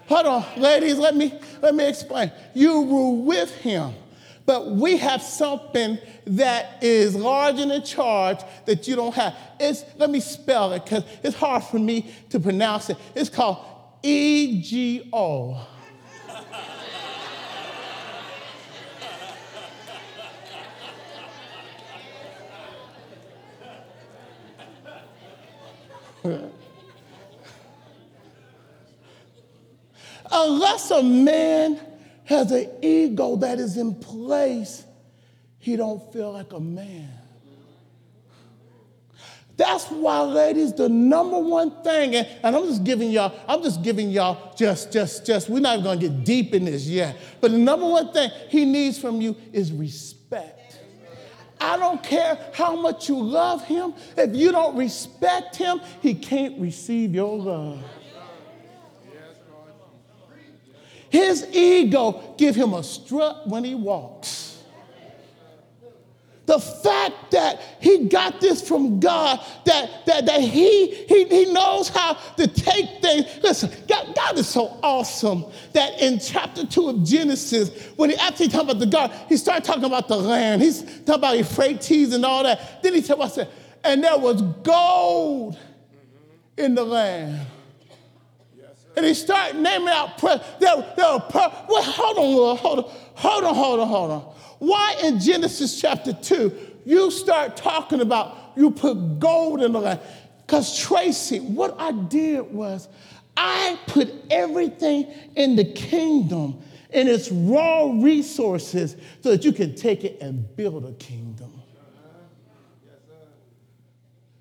Hold 0.07 0.25
on, 0.25 0.45
ladies, 0.57 0.97
let 0.97 1.15
me, 1.15 1.33
let 1.61 1.75
me 1.75 1.87
explain. 1.87 2.31
You 2.53 2.83
rule 2.85 3.23
with 3.23 3.55
him. 3.55 3.93
But 4.47 4.71
we 4.71 4.95
have 4.95 5.21
something 5.21 5.99
that 6.25 6.81
is 6.81 7.13
large 7.15 7.59
and 7.59 7.69
in 7.69 7.83
charge 7.83 8.39
that 8.65 8.87
you 8.87 8.95
don't 8.95 9.13
have. 9.13 9.35
It's, 9.59 9.83
let 9.97 10.09
me 10.09 10.21
spell 10.21 10.71
it 10.71 10.85
because 10.85 11.03
it's 11.21 11.35
hard 11.35 11.65
for 11.65 11.77
me 11.77 12.09
to 12.29 12.39
pronounce 12.39 12.89
it. 12.89 12.95
It's 13.13 13.29
called 13.29 13.57
EGO. 14.01 15.59
Unless 30.31 30.91
a 30.91 31.03
man 31.03 31.86
has 32.27 32.51
an 32.51 32.69
ego 32.81 33.37
that 33.37 33.57
is 33.59 33.77
in 33.77 33.95
place, 33.95 34.83
he 35.59 35.75
don't 35.75 36.11
feel 36.11 36.33
like 36.33 36.51
a 36.53 36.59
man. 36.59 37.09
That's 39.55 39.85
why, 39.85 40.21
ladies, 40.21 40.73
the 40.73 40.87
number 40.87 41.39
one 41.39 41.81
thing, 41.83 42.15
and, 42.15 42.27
and, 42.43 42.55
I'm 42.55 42.65
just 42.65 42.83
giving 42.83 43.09
y'all, 43.09 43.33
I'm 43.47 43.63
just 43.63 43.81
giving 43.81 44.11
y'all 44.11 44.53
just, 44.55 44.91
just, 44.91 45.25
just, 45.25 45.49
we're 45.49 45.61
not 45.61 45.79
even 45.79 45.83
gonna 45.83 45.99
get 45.99 46.23
deep 46.23 46.53
in 46.53 46.65
this 46.65 46.85
yet. 46.85 47.17
But 47.41 47.51
the 47.51 47.57
number 47.57 47.87
one 47.87 48.13
thing 48.13 48.29
he 48.49 48.65
needs 48.65 48.99
from 48.99 49.19
you 49.19 49.35
is 49.51 49.71
respect. 49.71 50.79
I 51.59 51.77
don't 51.77 52.03
care 52.03 52.37
how 52.53 52.75
much 52.75 53.09
you 53.09 53.19
love 53.19 53.63
him. 53.65 53.95
If 54.15 54.35
you 54.35 54.51
don't 54.51 54.77
respect 54.77 55.55
him, 55.55 55.81
he 56.01 56.13
can't 56.13 56.59
receive 56.59 57.15
your 57.15 57.35
love. 57.35 57.83
His 61.17 61.47
ego 61.51 62.35
give 62.37 62.55
him 62.55 62.75
a 62.75 62.83
strut 62.83 63.47
when 63.47 63.63
he 63.63 63.73
walks. 63.73 64.61
The 66.45 66.59
fact 66.59 67.31
that 67.31 67.59
he 67.81 68.07
got 68.07 68.39
this 68.39 68.65
from 68.65 68.99
God, 68.99 69.43
that, 69.65 70.05
that, 70.05 70.27
that 70.27 70.41
he, 70.41 70.93
he, 70.93 71.25
he 71.25 71.51
knows 71.51 71.89
how 71.89 72.13
to 72.13 72.47
take 72.47 73.01
things. 73.01 73.25
Listen, 73.41 73.71
God, 73.87 74.15
God 74.15 74.37
is 74.37 74.47
so 74.47 74.79
awesome 74.83 75.45
that 75.73 75.99
in 75.99 76.19
chapter 76.19 76.67
2 76.67 76.89
of 76.89 77.03
Genesis, 77.03 77.87
when 77.95 78.11
he 78.11 78.15
actually 78.17 78.49
talked 78.49 78.65
about 78.65 78.79
the 78.79 78.85
God, 78.85 79.11
he 79.27 79.37
started 79.37 79.63
talking 79.63 79.85
about 79.85 80.07
the 80.07 80.17
land. 80.17 80.61
He's 80.61 80.83
talking 80.83 81.15
about 81.15 81.37
Euphrates 81.39 82.13
and 82.13 82.23
all 82.23 82.43
that. 82.43 82.83
Then 82.83 82.93
he 82.93 83.01
said, 83.01 83.19
I 83.19 83.27
said, 83.27 83.49
and 83.83 84.03
there 84.03 84.19
was 84.19 84.43
gold 84.61 85.57
in 86.57 86.75
the 86.75 86.85
land 86.85 87.47
and 88.97 89.05
he 89.05 89.13
started 89.13 89.61
naming 89.61 89.89
out 89.89 90.21
were 90.21 90.29
prayer. 90.29 90.41
Well, 90.59 91.83
hold 91.83 92.17
on, 92.17 92.35
Lord, 92.35 92.59
hold 92.59 92.79
on, 92.79 92.91
hold 93.13 93.43
on, 93.43 93.55
hold 93.55 93.79
on, 93.79 93.87
hold 93.87 94.11
on. 94.11 94.21
Why 94.57 94.95
in 95.03 95.19
Genesis 95.19 95.79
chapter 95.79 96.13
2 96.13 96.81
you 96.83 97.11
start 97.11 97.55
talking 97.55 98.01
about 98.01 98.35
you 98.55 98.71
put 98.71 99.19
gold 99.19 99.61
in 99.61 99.73
the 99.73 99.79
land? 99.79 99.99
Because 100.45 100.79
Tracy, 100.79 101.39
what 101.39 101.75
I 101.77 101.91
did 101.91 102.51
was 102.51 102.87
I 103.37 103.77
put 103.85 104.11
everything 104.31 105.13
in 105.35 105.55
the 105.55 105.65
kingdom 105.65 106.59
in 106.89 107.07
its 107.07 107.31
raw 107.31 107.91
resources 107.93 108.95
so 109.21 109.29
that 109.29 109.45
you 109.45 109.51
can 109.51 109.75
take 109.75 110.05
it 110.05 110.19
and 110.21 110.55
build 110.55 110.85
a 110.85 110.93
kingdom. 110.93 111.36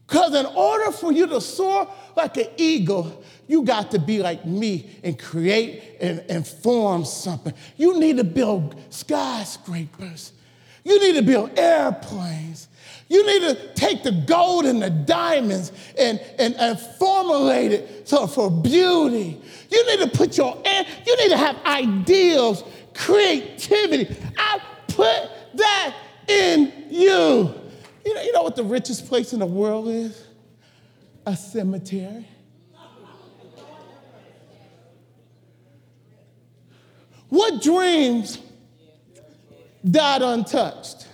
Because 0.06 0.34
in 0.34 0.46
order 0.46 0.92
for 0.92 1.12
you 1.12 1.26
to 1.26 1.40
soar 1.40 1.88
like 2.16 2.36
an 2.36 2.46
eagle, 2.56 3.24
you 3.48 3.62
got 3.62 3.90
to 3.90 3.98
be 3.98 4.20
like 4.20 4.44
me 4.44 4.98
and 5.02 5.18
create 5.18 5.96
and, 6.00 6.24
and 6.28 6.46
form 6.46 7.04
something. 7.04 7.54
You 7.76 7.98
need 7.98 8.18
to 8.18 8.24
build 8.24 8.80
skyscrapers. 8.90 10.32
You 10.84 11.00
need 11.00 11.16
to 11.16 11.22
build 11.22 11.58
airplanes. 11.58 12.68
You 13.08 13.26
need 13.26 13.56
to 13.56 13.74
take 13.74 14.02
the 14.04 14.12
gold 14.12 14.66
and 14.66 14.82
the 14.82 14.90
diamonds 14.90 15.72
and, 15.98 16.20
and, 16.38 16.54
and 16.54 16.78
formulate 16.78 17.72
it 17.72 18.08
so 18.08 18.26
for 18.26 18.50
beauty. 18.50 19.40
You 19.70 19.86
need 19.86 20.10
to 20.10 20.16
put 20.16 20.36
your, 20.36 20.56
you 20.64 21.16
need 21.16 21.30
to 21.30 21.36
have 21.36 21.56
ideals, 21.64 22.62
creativity. 22.94 24.16
I 24.38 24.60
put 24.88 25.30
that 25.54 25.94
in 26.28 26.86
you. 26.90 27.54
You 28.06 28.14
know, 28.14 28.22
you 28.22 28.32
know 28.32 28.42
what 28.44 28.54
the 28.54 28.62
richest 28.62 29.08
place 29.08 29.32
in 29.32 29.40
the 29.40 29.46
world 29.46 29.88
is? 29.88 30.22
A 31.26 31.34
cemetery. 31.34 32.24
What 37.28 37.60
dreams 37.60 38.38
died 39.84 40.22
untouched? 40.22 41.08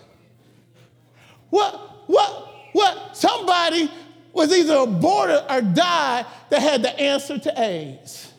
What, 1.48 2.08
what, 2.08 2.54
what? 2.74 3.16
Somebody 3.16 3.90
was 4.34 4.52
either 4.52 4.76
aborted 4.76 5.44
or 5.48 5.62
died 5.62 6.26
that 6.50 6.60
had 6.60 6.82
the 6.82 7.00
answer 7.00 7.38
to 7.38 7.58
AIDS. 7.58 8.31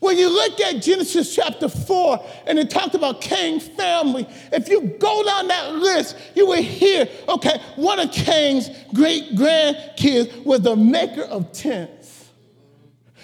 When 0.00 0.16
you 0.16 0.30
look 0.30 0.58
at 0.60 0.80
Genesis 0.82 1.34
chapter 1.34 1.68
4 1.68 2.26
and 2.46 2.58
it 2.58 2.70
talked 2.70 2.94
about 2.94 3.20
Cain's 3.20 3.68
family, 3.68 4.26
if 4.50 4.68
you 4.68 4.80
go 4.98 5.22
down 5.24 5.48
that 5.48 5.74
list, 5.74 6.16
you 6.34 6.46
will 6.46 6.62
hear, 6.62 7.06
okay, 7.28 7.60
one 7.76 8.00
of 8.00 8.10
Cain's 8.10 8.70
great 8.94 9.34
grandkids 9.36 10.44
was 10.44 10.62
the 10.62 10.74
maker 10.74 11.22
of 11.22 11.52
tents. 11.52 12.30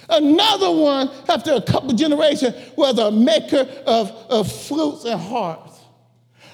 Another 0.09 0.71
one, 0.71 1.11
after 1.29 1.55
a 1.55 1.63
couple 1.63 1.95
generations, 1.95 2.55
was 2.77 2.99
a 2.99 3.11
maker 3.11 3.67
of, 3.87 4.11
of 4.29 4.53
flutes 4.53 5.05
and 5.07 5.21
harps. 5.21 5.81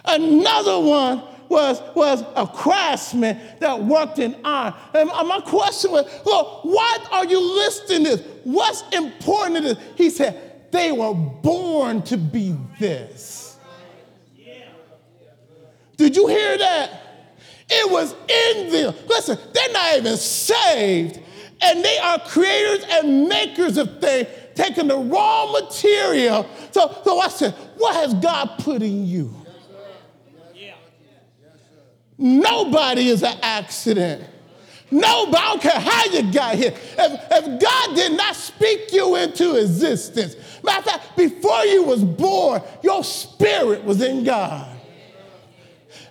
Another 0.05 0.79
one 0.79 1.23
was, 1.53 1.81
was 1.95 2.25
a 2.35 2.47
craftsman 2.47 3.39
that 3.61 3.85
worked 3.85 4.19
in 4.19 4.35
iron. 4.45 4.75
And 4.95 5.09
my 5.09 5.41
question 5.45 5.93
was, 5.93 6.07
well, 6.25 6.61
why 6.65 6.99
are 7.13 7.27
you 7.27 7.41
listing 7.41 8.03
this? 8.03 8.23
What's 8.45 8.83
important 8.93 9.59
in 9.59 9.65
this? 9.65 9.79
He 9.95 10.11
said, 10.11 10.71
they 10.73 10.91
were 10.91 11.15
born 11.15 12.03
to 12.05 12.17
be 12.17 12.57
this. 12.81 13.57
Did 15.99 16.17
you 16.17 16.27
hear 16.27 16.59
that? 16.59 16.91
It 17.69 17.91
was 17.91 18.13
in 18.13 18.73
them. 18.73 18.95
Listen, 19.07 19.39
they're 19.53 19.73
not 19.73 19.99
even 19.99 20.17
saved 20.17 21.21
and 21.63 21.85
they 21.85 21.99
are 21.99 22.19
creators 22.21 22.85
and 22.91 23.29
makers 23.29 23.77
of 23.77 24.01
things, 24.01 24.27
taking 24.55 24.89
the 24.89 24.97
raw 24.97 25.53
material. 25.53 26.49
So, 26.73 26.99
so 27.05 27.21
I 27.21 27.29
said, 27.29 27.53
what 27.77 27.95
has 27.95 28.15
God 28.15 28.59
put 28.59 28.83
in 28.83 29.07
you? 29.07 29.42
Nobody 32.23 33.09
is 33.09 33.25
an 33.25 33.37
accident. 33.43 34.23
Nobody, 34.93 35.37
I 35.37 35.49
don't 35.49 35.61
care 35.61 35.81
how 35.81 36.05
you 36.05 36.33
got 36.33 36.55
here. 36.55 36.73
If, 36.73 37.21
if 37.33 37.61
God 37.61 37.97
did 37.97 38.17
not 38.17 38.37
speak 38.37 38.93
you 38.93 39.17
into 39.17 39.57
existence, 39.57 40.37
matter 40.63 40.79
of 40.79 40.85
fact, 40.85 41.17
before 41.17 41.65
you 41.65 41.83
was 41.83 42.05
born, 42.05 42.63
your 42.85 43.03
spirit 43.03 43.83
was 43.83 44.01
in 44.03 44.23
God. 44.23 44.79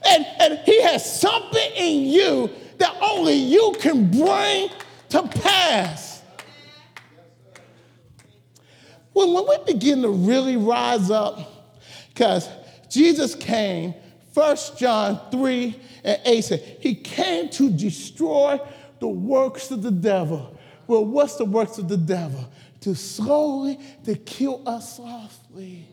And, 0.06 0.26
and 0.40 0.60
he 0.66 0.82
has 0.82 1.22
something 1.22 1.72
in 1.78 2.08
you 2.08 2.50
that 2.80 2.94
only 3.02 3.36
you 3.36 3.74
can 3.80 4.12
bring 4.12 4.70
to 5.10 5.24
pass. 5.30 6.24
When, 9.14 9.32
when 9.32 9.48
we 9.48 9.74
begin 9.74 10.02
to 10.02 10.10
really 10.10 10.58
rise 10.58 11.10
up, 11.10 11.40
because 12.10 12.50
Jesus 12.90 13.34
came, 13.34 13.94
1 14.34 14.58
John 14.78 15.20
3 15.30 15.80
and 16.04 16.22
8 16.26 16.42
said, 16.42 16.78
He 16.80 16.96
came 16.96 17.50
to 17.50 17.70
destroy 17.70 18.60
the 19.00 19.08
works 19.08 19.72
of 19.72 19.82
the 19.82 19.92
devil. 19.92 20.58
Well, 20.88 21.06
what's 21.06 21.36
the 21.36 21.46
works 21.46 21.78
of 21.78 21.88
the 21.88 21.98
devil? 21.98 22.50
To 22.82 22.96
slowly, 22.96 23.80
to 24.06 24.16
kill 24.16 24.62
us 24.68 24.98
softly. 24.98 25.88